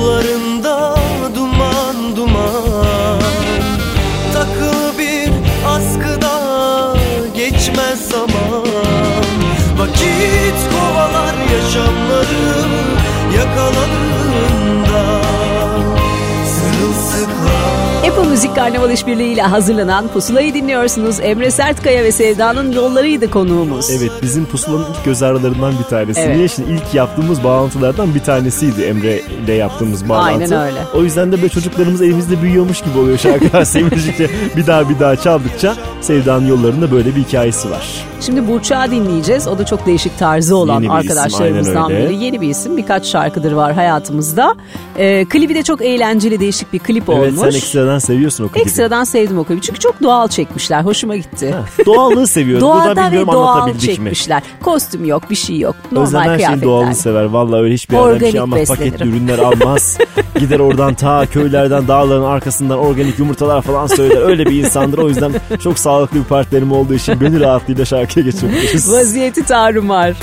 Karnaval 18.57 18.91
İşbirliği 18.91 19.33
ile 19.33 19.41
hazırlanan 19.41 20.07
Pusula'yı 20.07 20.53
dinliyorsunuz. 20.53 21.19
Emre 21.21 21.51
Sertkaya 21.51 22.03
ve 22.03 22.11
Sevda'nın 22.11 22.71
yollarıydı 22.71 23.31
konuğumuz. 23.31 23.89
Evet 23.91 24.11
bizim 24.21 24.45
pusulanın 24.45 24.85
ilk 24.91 25.05
göz 25.05 25.23
ağrılarından 25.23 25.73
bir 25.79 25.83
tanesi. 25.83 26.19
Evet. 26.21 26.35
Niye? 26.35 26.47
Şimdi 26.47 26.71
ilk 26.71 26.93
yaptığımız 26.93 27.43
bağlantılardan 27.43 28.15
bir 28.15 28.19
tanesiydi 28.19 28.81
Emre 28.81 29.21
ile 29.45 29.53
yaptığımız 29.53 30.09
bağlantı. 30.09 30.27
Aynen 30.27 30.51
öyle. 30.67 30.79
O 30.95 31.03
yüzden 31.03 31.31
de 31.31 31.35
böyle 31.35 31.49
çocuklarımız 31.49 32.01
elimizde 32.01 32.41
büyüyormuş 32.41 32.81
gibi 32.81 32.99
oluyor 32.99 33.17
şarkılar 33.17 33.65
sevindikçe 33.65 34.29
bir 34.57 34.67
daha 34.67 34.89
bir 34.89 34.99
daha 34.99 35.15
çaldıkça 35.15 35.75
Sevda'nın 36.01 36.47
yollarında 36.47 36.91
böyle 36.91 37.15
bir 37.15 37.23
hikayesi 37.23 37.71
var. 37.71 38.05
Şimdi 38.21 38.47
Burçak'ı 38.47 38.91
dinleyeceğiz. 38.91 39.47
O 39.47 39.57
da 39.57 39.65
çok 39.65 39.85
değişik 39.85 40.19
tarzı 40.19 40.55
olan 40.55 40.81
Yeni 40.81 40.83
bir 40.83 40.95
arkadaşlarımızdan 40.95 41.89
biri. 41.89 42.15
Yeni 42.15 42.41
bir 42.41 42.49
isim. 42.49 42.77
Birkaç 42.77 43.05
şarkıdır 43.05 43.51
var 43.51 43.73
hayatımızda. 43.73 44.55
Ee, 44.97 45.25
klibi 45.25 45.55
de 45.55 45.63
çok 45.63 45.81
eğlenceli 45.81 46.39
değişik 46.39 46.73
bir 46.73 46.79
klip 46.79 47.09
Evet 47.09 47.19
olmuş. 47.19 47.39
sen 47.39 47.57
ekstradan 47.57 47.99
seviyorsun 47.99 48.46
o 48.47 48.51
klibi. 48.51 48.61
Ekstradan 48.61 49.03
sevdim 49.03 49.39
o 49.39 49.43
klibi. 49.43 49.61
Çünkü 49.61 49.79
çok 49.79 50.03
doğal 50.03 50.27
çekmişler. 50.27 50.81
Hoşuma 50.81 51.15
gitti. 51.15 51.55
Doğallığı 51.85 52.27
seviyoruz. 52.27 52.63
Burada 52.63 52.85
Doğada 52.85 53.01
ve 53.01 53.05
bilmiyorum 53.05 53.33
doğal 53.33 53.47
anlatabildik 53.47 53.81
mi? 53.89 53.95
çekmişler. 53.95 54.43
Kostüm 54.63 55.05
yok, 55.05 55.29
bir 55.29 55.35
şey 55.35 55.59
yok. 55.59 55.75
Normal 55.91 56.07
Özlem 56.07 56.21
her 56.21 56.39
şeyin 56.39 56.61
doğalını 56.61 56.95
sever. 56.95 57.23
Vallahi 57.23 57.61
öyle 57.61 57.73
hiçbir 57.73 57.95
yerden 57.95 58.19
bir 58.19 58.31
şey 58.31 58.39
almaz. 58.39 58.59
beslenirim. 58.59 58.91
Paketli 58.91 59.09
ürünler 59.09 59.39
almaz. 59.39 59.97
Gider 60.39 60.59
oradan 60.59 60.93
ta 60.93 61.25
köylerden 61.25 61.87
dağların 61.87 62.23
arkasından 62.23 62.79
organik 62.79 63.19
yumurtalar 63.19 63.61
falan 63.61 63.87
söyler. 63.87 64.21
Öyle 64.21 64.45
bir 64.45 64.63
insandır. 64.63 64.97
O 64.97 65.09
yüzden 65.09 65.31
çok 65.63 65.79
sağlıklı 65.79 66.19
bir 66.19 66.23
partnerim 66.23 66.71
olduğu 66.71 66.93
için 66.93 67.19
gönül 67.19 67.39
rahatlığıyla 67.41 67.85
şarkıya 67.85 68.25
geçebiliriz. 68.25 68.91
Vaziyeti 68.91 69.43
tarumar. 69.45 70.13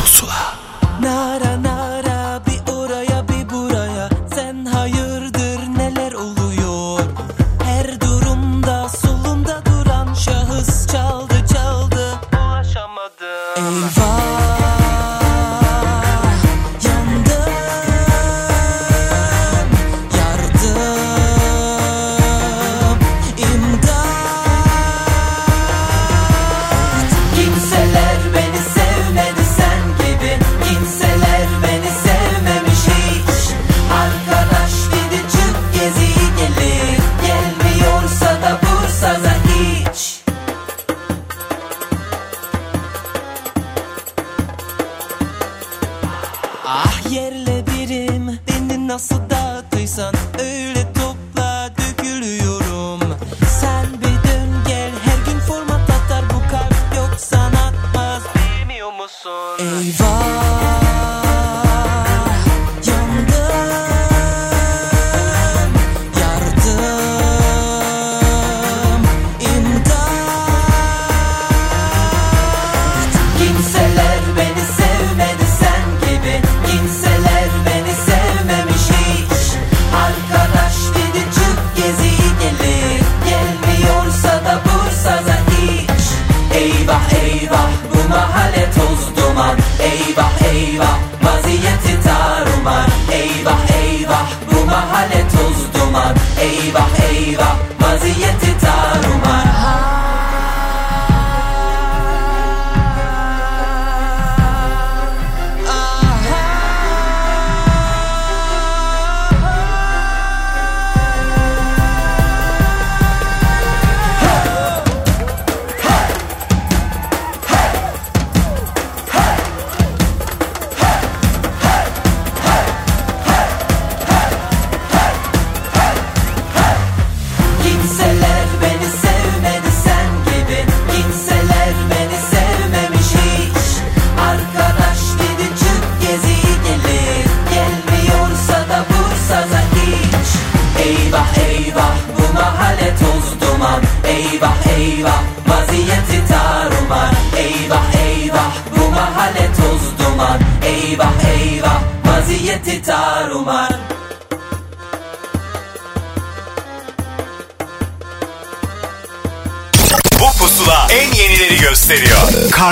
Nara 1.02 1.62
nara 1.62 1.83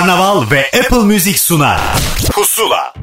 Karnaval 0.03 0.51
ve 0.51 0.65
Apple 0.79 1.03
Müzik 1.03 1.39
sunar. 1.39 1.81
Pusula. 2.31 2.93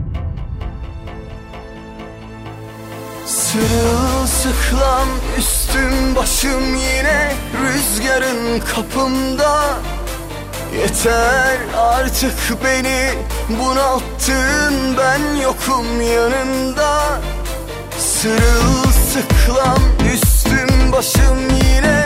Sırılsıklam 3.26 5.08
üstüm 5.38 6.16
başım 6.16 6.74
yine 6.74 7.32
rüzgarın 7.62 8.60
kapımda 8.60 9.60
Yeter 10.80 11.58
artık 11.78 12.64
beni 12.64 13.10
bunalttın 13.48 14.96
ben 14.98 15.40
yokum 15.42 16.00
yanında 16.00 17.20
Sırılsıklam 17.98 19.82
üstüm 20.14 20.92
başım 20.92 21.50
yine 21.50 21.99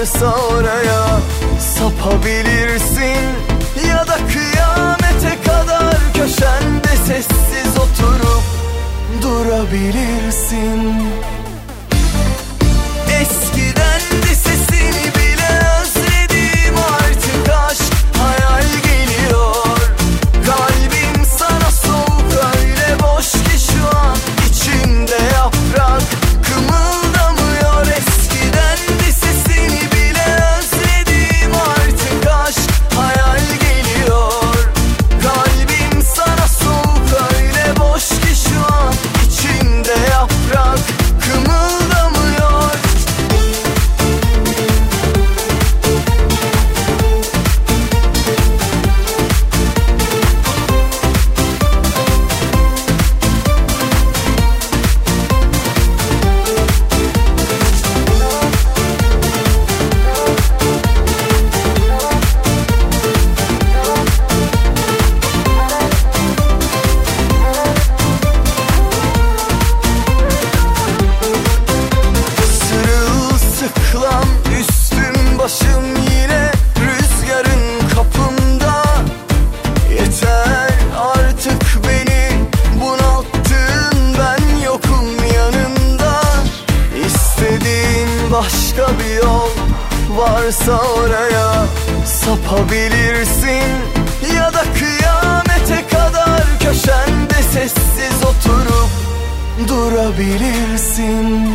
varsa 0.00 0.34
oraya 0.34 1.20
sapabilirsin. 1.58 3.24
Ya 3.88 4.06
da 4.06 4.16
kıyamete 4.32 5.42
kadar 5.46 5.96
köşende 6.14 6.96
sessiz 7.06 7.78
oturup 7.78 8.42
durabilirsin. 9.22 11.02
durdurabilirsin 99.70 101.54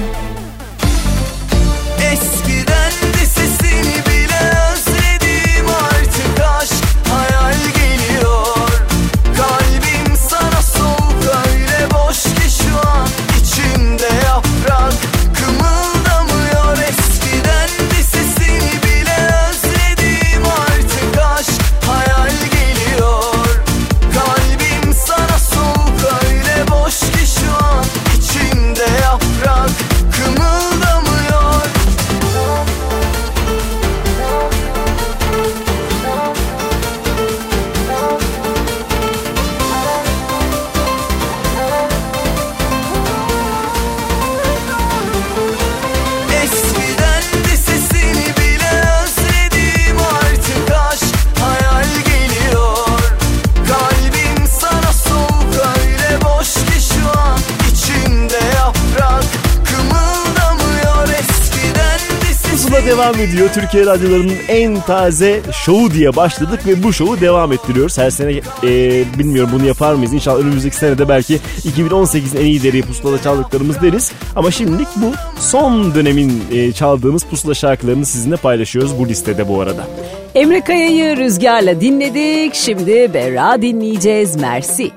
ediyor. 63.36 63.50
Türkiye 63.54 63.86
radyolarının 63.86 64.36
en 64.48 64.82
taze 64.82 65.42
şovu 65.66 65.92
diye 65.92 66.16
başladık 66.16 66.68
ve 66.68 66.84
bu 66.84 66.94
şovu 66.94 67.22
devam 67.22 67.52
ettiriyoruz. 67.52 67.98
Her 67.98 68.10
sene 68.10 68.32
e, 68.64 69.04
bilmiyorum 69.20 69.52
bunu 69.54 69.66
yapar 69.66 69.94
mıyız? 69.94 70.14
İnşallah 70.14 70.40
önümüzdeki 70.40 70.76
senede 70.76 71.10
belki 71.10 71.40
2018'in 71.78 72.42
en 72.42 72.46
iyi 72.46 72.64
deri 72.64 72.82
pusulada 72.82 73.22
çaldıklarımız 73.22 73.82
deriz. 73.82 74.12
Ama 74.36 74.52
şimdilik 74.52 74.88
bu 74.96 75.12
son 75.40 75.96
dönemin 75.96 76.44
e, 76.52 76.72
çaldığımız 76.72 77.24
pusula 77.24 77.54
şarkılarını 77.54 78.06
sizinle 78.06 78.36
paylaşıyoruz 78.36 79.00
bu 79.00 79.08
listede 79.08 79.48
bu 79.48 79.62
arada. 79.62 79.88
Emre 80.36 80.62
Kaya'yı 80.62 81.18
rüzgarla 81.18 81.82
dinledik. 81.82 82.56
Şimdi 82.56 83.14
Berra 83.14 83.62
dinleyeceğiz. 83.62 84.36
Mersi. 84.36 84.92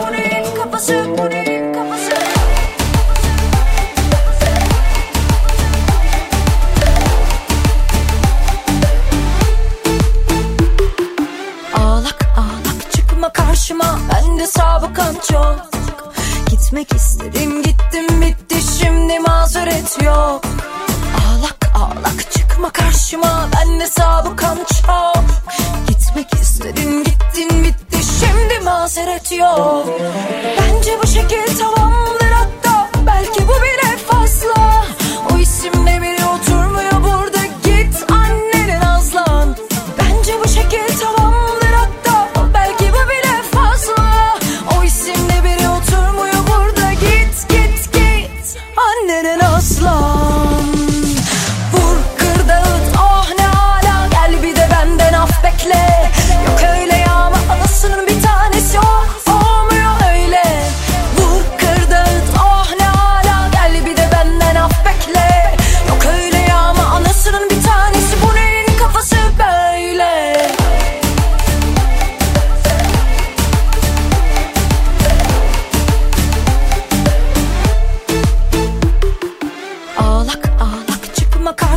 Bunun 0.00 0.54
kafası, 0.56 1.06
bunun 1.18 1.37
Gitmek 16.68 16.94
istedim. 16.94 17.62
Gittim 17.62 18.20
bitti 18.20 18.56
Şimdi 18.80 19.18
mazeret 19.18 20.02
yok. 20.04 20.42
Ağlak 21.18 21.70
ağlak 21.74 22.32
çıkma 22.32 22.70
karşıma. 22.70 23.48
Bende 23.56 23.86
sabıkan 23.86 24.56
çok. 24.56 25.24
Gitmek 25.88 26.34
istedim 26.34 27.04
gittin 27.04 27.64
bitti 27.64 27.98
Şimdi 28.20 28.64
mazeret 28.64 29.32
yok. 29.32 29.88
Bence 30.58 30.98
bu 31.02 31.06
şekil 31.06 31.58
tamamdır 31.58 32.30
hatta. 32.32 32.88
Belki 33.06 33.48
bu 33.48 33.52
bile 33.62 33.96
fazla. 33.96 34.84
O 35.34 35.38
isimle 35.38 35.97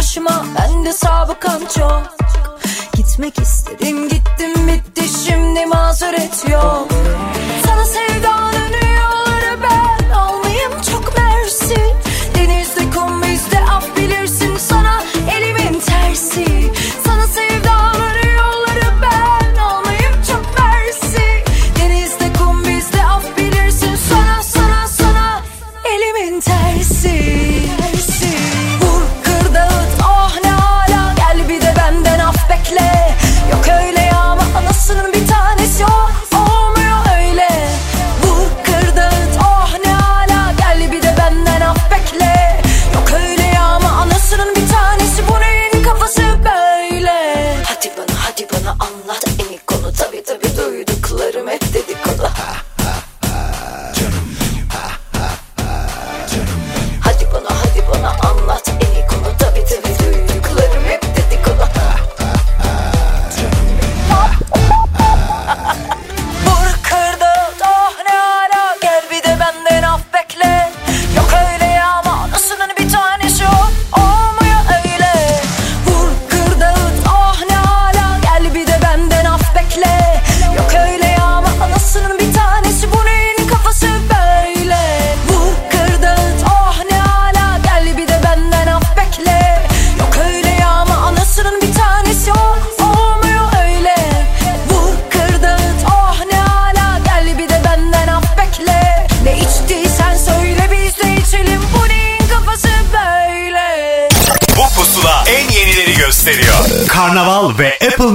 karşıma 0.02 0.46
Bende 0.60 0.94
sabıkan 0.94 1.62
çok. 1.78 2.16
Gitmek 2.94 3.40
istedim 3.40 4.10
gittim 4.10 4.68
bitti 4.68 5.04
Şimdi 5.26 5.66
mazeret 5.66 6.50
yok 6.52 6.88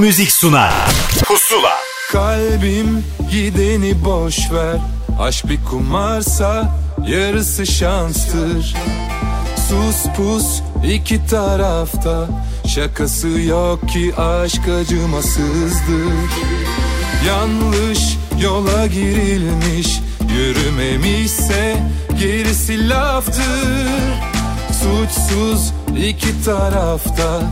Müzik 0.07 0.33
sunar. 0.33 0.73
Pusula. 1.25 1.77
Kalbim 2.13 3.05
gideni 3.31 4.05
boş 4.05 4.53
ver. 4.53 4.77
Aşk 5.21 5.49
bir 5.49 5.65
kumarsa 5.65 6.77
yarısı 7.07 7.67
şanstır. 7.67 8.75
Sus 9.69 10.15
pus 10.17 10.61
iki 10.85 11.27
tarafta. 11.27 12.27
Şakası 12.75 13.29
yok 13.29 13.89
ki 13.89 14.15
aşk 14.17 14.69
acımasızdır 14.69 16.13
Yanlış 17.27 18.01
yola 18.43 18.87
girilmiş. 18.87 20.01
Yürümemişse 20.37 21.77
gerisi 22.21 22.89
laftır. 22.89 23.89
Suçsuz 24.73 25.73
iki 25.97 26.45
tarafta 26.45 27.43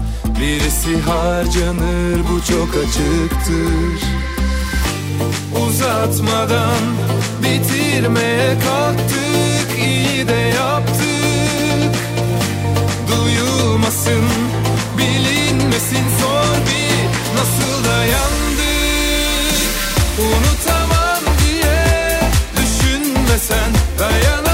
Birisi 0.44 1.00
harcanır 1.00 2.20
bu 2.30 2.44
çok 2.44 2.68
açıktır. 2.68 4.00
Uzatmadan 5.66 6.82
bitirmeye 7.42 8.58
kalktık 8.58 9.78
iyi 9.78 10.28
de 10.28 10.56
yaptık. 10.56 11.94
Duyulmasın 13.08 14.24
bilinmesin 14.98 16.04
sor 16.20 16.56
bir 16.66 17.04
nasıl 17.38 17.88
dayandık. 17.88 19.58
Unutamam 20.18 21.22
diye 21.40 22.20
düşünmesen 22.56 23.70
dayanamam 23.98 24.53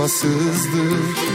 acımasızdır 0.00 1.29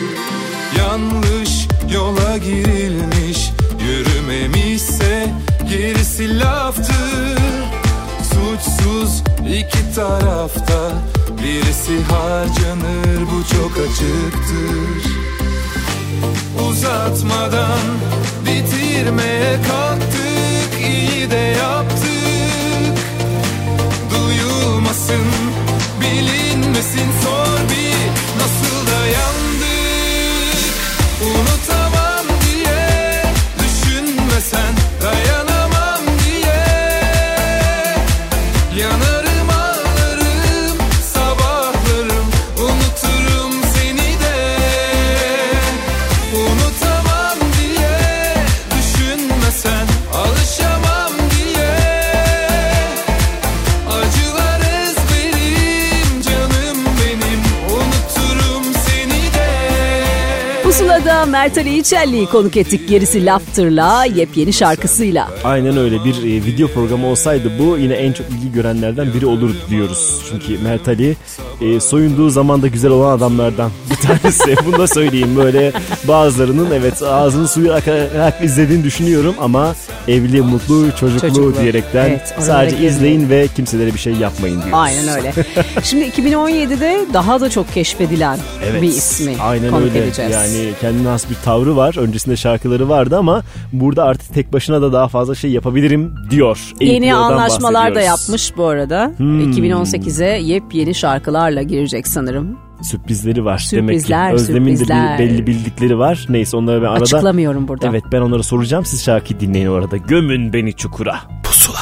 İçelli'yi 62.05 62.25
konuk 62.25 62.57
ettik 62.57 62.89
gerisi 62.89 63.25
Laftır'la 63.25 64.05
yepyeni 64.05 64.53
şarkısıyla. 64.53 65.29
Aynen 65.43 65.77
öyle 65.77 66.03
bir 66.05 66.15
e, 66.15 66.45
video 66.45 66.67
programı 66.67 67.07
olsaydı 67.07 67.51
bu 67.59 67.77
yine 67.77 67.93
en 67.93 68.13
çok 68.13 68.25
ilgi 68.29 68.51
görenlerden 68.53 69.13
biri 69.13 69.25
olur 69.25 69.49
diyoruz. 69.69 70.21
Çünkü 70.29 70.63
Mert 70.63 70.87
Ali 70.87 71.15
e, 71.61 71.79
soyunduğu 71.79 72.29
zaman 72.29 72.61
da 72.61 72.67
güzel 72.67 72.91
olan 72.91 73.17
adamlardan 73.17 73.71
bir 73.89 73.95
tanesi. 73.95 74.55
Bunu 74.65 74.77
da 74.77 74.87
söyleyeyim 74.87 75.35
böyle 75.35 75.73
bazılarının 76.07 76.71
evet 76.71 77.03
ağzının 77.03 77.45
suyu 77.45 77.73
akarak 77.73 78.43
izlediğini 78.43 78.83
düşünüyorum 78.83 79.35
ama 79.39 79.75
evli, 80.07 80.41
mutlu, 80.41 80.91
çocuklu, 80.99 81.27
Çocuklu. 81.27 81.61
diyerekten 81.61 82.05
Evet, 82.09 82.33
sadece 82.39 82.75
girmeyin. 82.75 82.93
izleyin 82.95 83.29
ve 83.29 83.47
kimselere 83.55 83.93
bir 83.93 83.99
şey 83.99 84.13
yapmayın 84.13 84.55
diyoruz. 84.55 84.73
Aynen 84.73 85.07
öyle. 85.07 85.33
Şimdi 85.83 86.05
2017'de 86.05 87.05
daha 87.13 87.41
da 87.41 87.49
çok 87.49 87.73
keşfedilen 87.73 88.39
Evet, 88.69 88.81
bir 88.81 88.87
ismi 88.87 89.35
aynen 89.41 89.69
konuk 89.69 89.83
öyle. 89.87 90.03
edeceğiz. 90.03 90.31
Yani 90.31 90.69
kendine 90.81 91.07
has 91.07 91.29
bir 91.29 91.35
tavrı 91.45 91.75
var. 91.75 91.95
Öncesinde 91.97 92.37
şarkıları 92.37 92.89
vardı 92.89 93.17
ama 93.17 93.41
burada 93.73 94.03
artık 94.03 94.33
tek 94.33 94.53
başına 94.53 94.81
da 94.81 94.93
daha 94.93 95.07
fazla 95.07 95.35
şey 95.35 95.51
yapabilirim 95.51 96.15
diyor. 96.29 96.59
Yeni 96.81 97.15
anlaşmalar 97.15 97.95
da 97.95 98.01
yapmış 98.01 98.57
bu 98.57 98.65
arada. 98.65 99.11
Hmm. 99.17 99.51
2018'e 99.51 100.41
yepyeni 100.41 100.95
şarkılarla 100.95 101.61
girecek 101.61 102.07
sanırım. 102.07 102.64
Sürprizleri 102.81 103.45
var 103.45 103.57
Sürprizler, 103.57 104.27
demek 104.27 104.37
ki. 104.37 104.43
Özlem'in 104.43 104.71
de 104.73 104.77
sürprizler. 104.77 105.19
bir, 105.19 105.25
belli 105.25 105.47
bildikleri 105.47 105.99
var. 105.99 106.25
Neyse 106.29 106.57
onları 106.57 106.81
ben 106.81 106.87
arada... 106.87 107.03
Açıklamıyorum 107.03 107.67
burada. 107.67 107.87
Evet 107.87 108.03
ben 108.11 108.21
onlara 108.21 108.43
soracağım. 108.43 108.85
Siz 108.85 109.03
şarkıyı 109.03 109.39
dinleyin 109.39 109.67
orada. 109.67 109.97
Gömün 109.97 110.53
beni 110.53 110.73
çukura. 110.73 111.15
Pusula. 111.43 111.79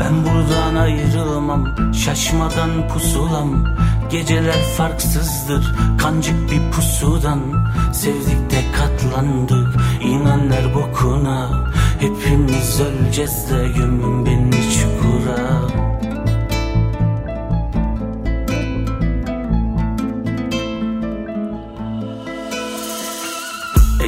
Ben 0.00 0.12
buradan 0.24 0.74
ayrılmam 0.74 1.76
Şaşmadan 1.94 2.88
pusulam 2.88 3.64
Geceler 4.10 4.62
farksızdır 4.76 5.74
Kancık 5.98 6.50
bir 6.50 6.70
pusudan 6.70 7.40
Sevdik 7.92 8.50
de 8.50 8.62
katlandık 8.76 9.76
İnanlar 10.02 10.74
bokuna 10.74 11.64
Hepimiz 12.00 12.80
öleceğiz 12.80 13.50
de 13.50 13.68
Gömün 13.76 14.26
beni 14.26 14.52
çukura 14.52 15.60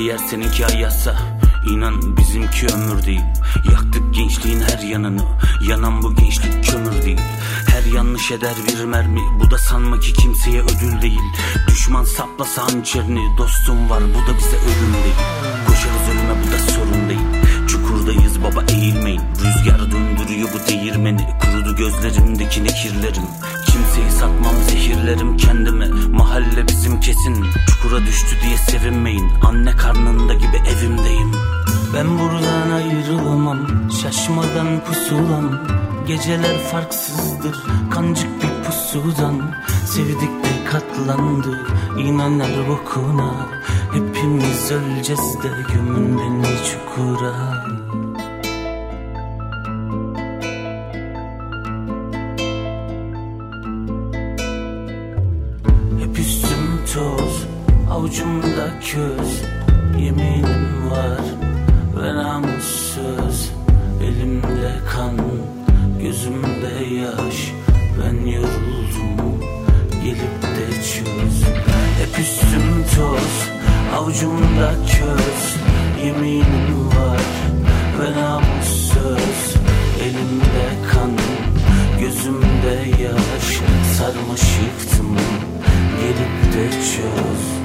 Eğer 0.07 0.19
seninki 0.19 0.67
ayasa 0.67 1.15
inan 1.71 2.17
bizimki 2.17 2.67
ömür 2.67 3.03
değil. 3.03 3.25
Yaktık 3.73 4.15
gençliğin 4.15 4.61
her 4.61 4.79
yanını. 4.79 5.25
Yanan 5.69 6.03
bu 6.03 6.15
gençlik 6.15 6.65
kömür 6.65 7.03
değil. 7.03 7.21
Her 7.69 7.93
yanlış 7.93 8.31
eder 8.31 8.55
bir 8.69 8.85
mermi. 8.85 9.21
Bu 9.41 9.51
da 9.51 9.59
sanma 9.59 10.01
ki 10.01 10.13
kimseye 10.13 10.63
ödül 10.63 11.03
değil. 11.03 11.21
Düşman 11.69 12.05
saplasa 12.05 12.63
hançerini 12.63 13.39
Dostum 13.39 13.91
var 13.91 14.03
bu 14.15 14.33
da 14.33 14.39
bize 14.39 14.57
ölüm 14.57 14.93
değil. 15.05 15.17
Koşarız 15.67 16.09
ölüme 16.11 16.35
bu 16.47 16.53
da 16.53 16.59
sorun 16.59 17.06
Çukurdayız 18.17 18.43
baba 18.43 18.73
eğilmeyin. 18.73 19.21
Rüzgar 19.45 19.81
döndürüyor 19.91 20.49
bu 20.55 20.69
değirmeni. 20.71 21.27
Kurudu 21.41 21.77
gözlerimdeki 21.77 22.65
nekirlerim. 22.65 23.23
Kimseyi 23.67 24.11
satmam 24.11 24.55
zehirlerim 24.71 25.37
kendime. 25.37 25.89
Mahalle 25.89 26.69
bizim 26.69 27.01
kesin. 27.01 27.45
Çukura 27.67 28.01
düştü 28.01 28.37
diye 28.43 28.57
sevinmeyin. 28.57 29.31
Anne 29.43 29.71
karnında 29.71 30.35
gibi 30.35 30.57
evimdeyim. 30.57 31.33
Ben 31.95 32.19
buradan 32.19 32.71
ayrılamam. 32.71 33.91
Şaşmadan 34.03 34.85
pusulam. 34.85 35.67
Geceler 36.07 36.59
farksızdır. 36.59 37.57
Kancık 37.91 38.43
bir 38.43 38.65
pusudan. 38.65 39.55
Sevdik 39.87 40.45
de 40.45 40.71
katlandık 40.71 41.73
İnanlar 41.99 42.69
bokuna. 42.69 43.49
Hepimiz 43.93 44.73
öleceğiz 44.73 45.43
de 45.43 45.49
Gömün 45.75 46.19
beni 46.19 46.47
çukura 46.67 47.56
köz 58.93 59.43
Yeminim 59.99 60.91
var 60.91 61.21
Ve 61.97 62.15
namussuz. 62.15 63.53
Elimde 64.03 64.73
kan 64.93 65.17
Gözümde 66.03 66.95
yaş. 66.95 67.53
Ben 67.99 68.31
yoruldum 68.31 69.41
Gelip 70.05 70.43
de 70.43 70.73
çöz. 70.73 71.45
Hep 71.99 72.19
üstüm 72.19 72.85
toz 72.97 73.49
Avucumda 73.97 74.73
köz 74.87 75.57
Yeminim 76.05 76.89
var 76.89 77.27
Ve 78.01 78.21
namussuz. 78.21 79.57
Elimde 80.03 80.91
kan 80.93 81.11
Gözümde 82.01 83.03
yaş. 83.03 83.61
Sarmış 83.99 84.43
yıktım 84.43 85.17
Gelip 86.01 86.55
de 86.55 86.71
çöz 86.71 87.57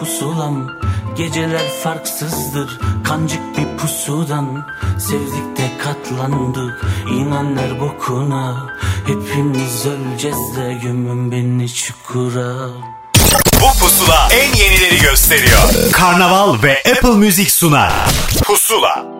pusulam 0.00 0.70
Geceler 1.16 1.68
farksızdır 1.82 2.78
Kancık 3.04 3.40
bir 3.56 3.78
pusudan 3.78 4.66
Sevdik 4.98 5.56
de 5.56 5.78
katlandık 5.84 6.80
İnanlar 7.10 7.80
bokuna 7.80 8.76
Hepimiz 9.06 9.86
öleceğiz 9.86 10.56
de 10.56 10.78
Gömün 10.82 11.32
beni 11.32 11.68
çukura 11.68 12.68
Bu 13.60 13.78
pusula 13.80 14.28
en 14.32 14.54
yenileri 14.56 15.00
gösteriyor. 15.00 15.92
Karnaval 15.92 16.62
ve 16.62 16.82
Apple 16.92 17.10
Müzik 17.10 17.50
sunar. 17.50 17.92
Pusula. 18.44 19.10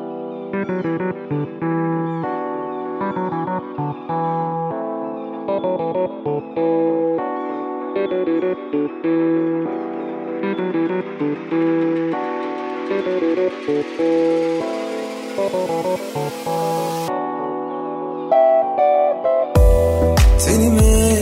Tenime 20.44 21.18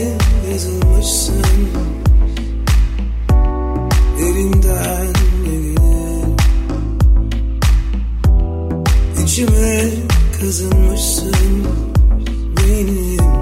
yazılmışsın. 0.51 1.43
Derinden 4.17 5.13
gelir 5.45 5.79
İçime 9.23 9.89
kazınmışsın. 10.39 11.67
Benim 12.57 13.38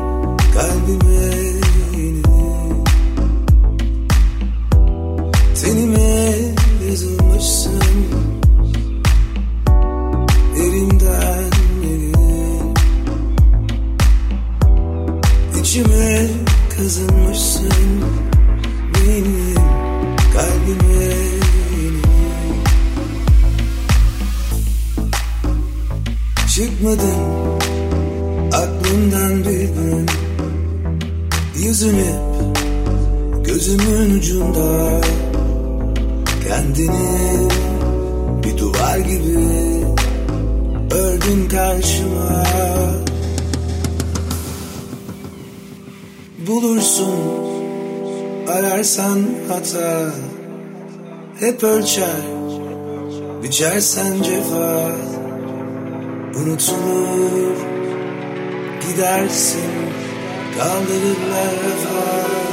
İçime 16.17 16.29
kazınmışsın 16.77 17.69
benim 18.93 19.55
kalbime. 20.33 21.13
Çıkmadın 26.55 27.19
aklımdan 28.53 29.43
bir 29.43 29.59
gün. 29.59 30.05
Yüzün 31.55 31.97
hep 31.97 32.55
gözümün 33.45 34.19
ucunda. 34.19 35.01
Kendini 36.47 37.47
bir 38.43 38.57
duvar 38.57 38.97
gibi 38.97 39.37
ördün 40.91 41.49
karşıma 41.49 42.43
Bulursun. 46.47 47.19
Ararsan 48.47 49.19
hata 49.47 50.13
Hep 51.39 51.63
ölçer. 51.63 52.21
Biçersen 53.43 54.23
cefa 54.23 54.91
Unutulur. 56.35 57.57
Gidersin 58.81 59.71
kaldırırlar 60.57 61.53
rafa 61.63 62.46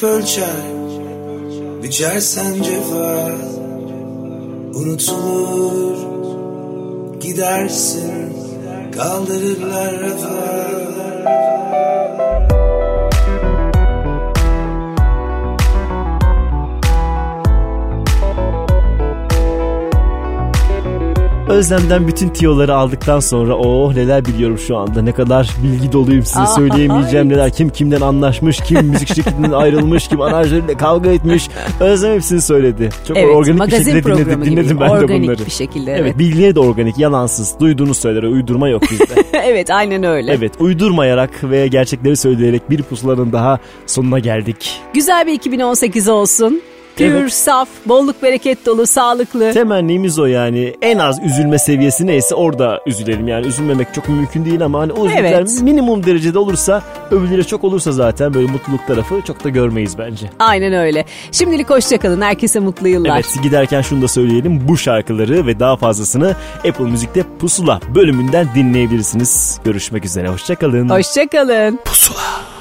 Hep 0.00 0.04
ölçer 0.04 0.46
biçersen 1.82 2.62
Özlem'den 21.70 22.08
bütün 22.08 22.28
tiyoları 22.28 22.74
aldıktan 22.74 23.20
sonra 23.20 23.54
oh 23.56 23.94
neler 23.94 24.24
biliyorum 24.24 24.58
şu 24.58 24.76
anda. 24.76 25.02
Ne 25.02 25.12
kadar 25.12 25.50
bilgi 25.62 25.92
doluyum 25.92 26.24
size 26.24 26.40
Aa, 26.40 26.46
söyleyemeyeceğim 26.46 27.28
neler. 27.28 27.50
Kim 27.52 27.70
kimden 27.70 28.00
anlaşmış, 28.00 28.60
kim 28.60 28.86
müzik 28.86 29.08
şirketinden 29.14 29.50
ayrılmış, 29.50 30.08
kim 30.08 30.20
aranjörüyle 30.20 30.76
kavga 30.76 31.10
etmiş. 31.10 31.48
Özlem 31.80 32.14
hepsini 32.14 32.40
söyledi. 32.40 32.88
Çok 33.08 33.16
Evet, 33.16 33.36
organik 33.36 33.66
bir 33.66 33.70
şekilde 33.70 34.04
dinledim, 34.04 34.42
gibi, 34.42 34.50
dinledim 34.50 34.80
ben 34.80 34.88
de 34.88 34.92
organik 34.92 35.28
bunları. 35.28 35.46
bir 35.46 35.50
şekilde, 35.50 35.90
Evet. 35.90 36.00
evet. 36.02 36.18
bilgileri 36.18 36.54
de 36.54 36.60
organik, 36.60 36.98
yalansız. 36.98 37.54
Duyduğunu 37.60 37.94
söyler, 37.94 38.22
uydurma 38.22 38.68
yok 38.68 38.82
bizde. 38.90 39.24
evet 39.44 39.70
aynen 39.70 40.04
öyle. 40.04 40.32
evet, 40.32 40.52
uydurmayarak 40.60 41.30
ve 41.42 41.68
gerçekleri 41.68 42.16
söyleyerek 42.16 42.70
bir 42.70 42.82
pusulanın 42.82 43.32
daha 43.32 43.58
sonuna 43.86 44.18
geldik. 44.18 44.80
Güzel 44.94 45.26
bir 45.26 45.32
2018 45.32 46.08
olsun. 46.08 46.62
Pür, 47.08 47.14
Evet. 47.14 47.32
saf, 47.32 47.68
bolluk 47.86 48.22
bereket 48.22 48.66
dolu, 48.66 48.86
sağlıklı. 48.86 49.52
Temennimiz 49.52 50.18
o 50.18 50.26
yani. 50.26 50.74
En 50.82 50.98
az 50.98 51.18
üzülme 51.24 51.58
seviyesi 51.58 52.06
neyse 52.06 52.34
orada 52.34 52.80
üzülelim. 52.86 53.28
Yani 53.28 53.46
üzülmemek 53.46 53.94
çok 53.94 54.08
mümkün 54.08 54.44
değil 54.44 54.64
ama 54.64 54.80
hani 54.80 54.92
o 54.92 55.06
üzüntüler 55.06 55.32
Evet. 55.32 55.62
minimum 55.62 56.06
derecede 56.06 56.38
olursa 56.38 56.82
övülüre 57.10 57.44
çok 57.44 57.64
olursa 57.64 57.92
zaten 57.92 58.34
böyle 58.34 58.52
mutluluk 58.52 58.86
tarafı 58.86 59.20
çok 59.26 59.44
da 59.44 59.48
görmeyiz 59.48 59.98
bence. 59.98 60.30
Aynen 60.38 60.72
öyle. 60.72 61.04
Şimdilik 61.32 61.70
hoşçakalın. 61.70 62.20
Herkese 62.20 62.60
mutlu 62.60 62.88
yıllar. 62.88 63.14
Evet 63.14 63.36
giderken 63.42 63.82
şunu 63.82 64.02
da 64.02 64.08
söyleyelim. 64.08 64.68
Bu 64.68 64.76
şarkıları 64.76 65.46
ve 65.46 65.60
daha 65.60 65.76
fazlasını 65.76 66.34
Apple 66.68 66.84
Müzik'te 66.84 67.24
Pusula 67.38 67.80
bölümünden 67.94 68.46
dinleyebilirsiniz. 68.54 69.60
Görüşmek 69.64 70.04
üzere. 70.04 70.28
Hoşçakalın. 70.28 70.88
Hoşçakalın. 70.88 71.50
Çaldığın 71.50 72.59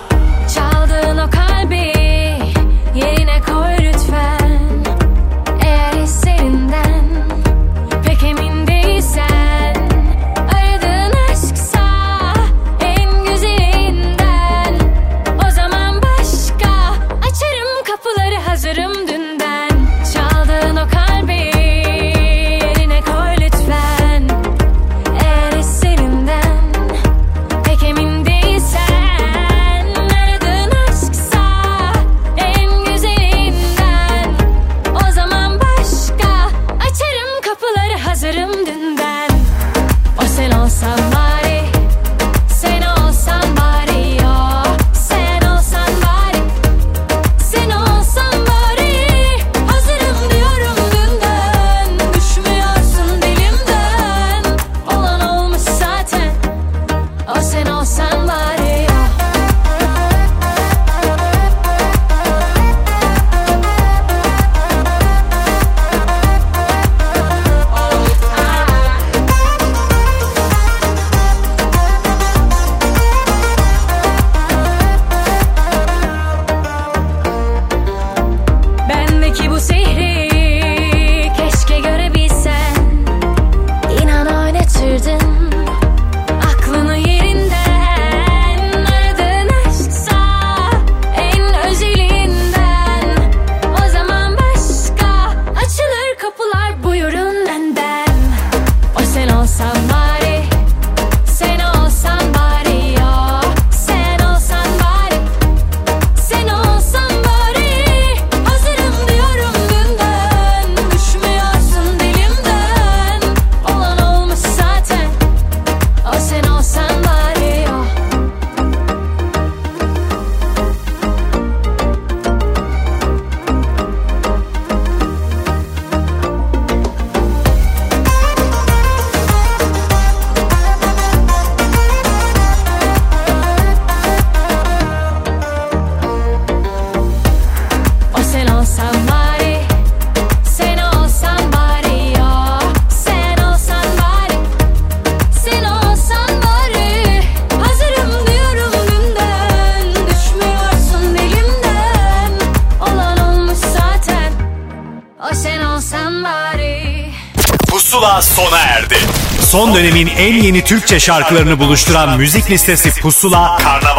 yeni 160.50 160.64
Türkçe 160.64 161.00
şarkılarını 161.00 161.60
buluşturan 161.60 162.18
müzik 162.18 162.52
listesi 162.52 163.02
Pusula, 163.02 163.58
Karnaval'da 163.58 163.99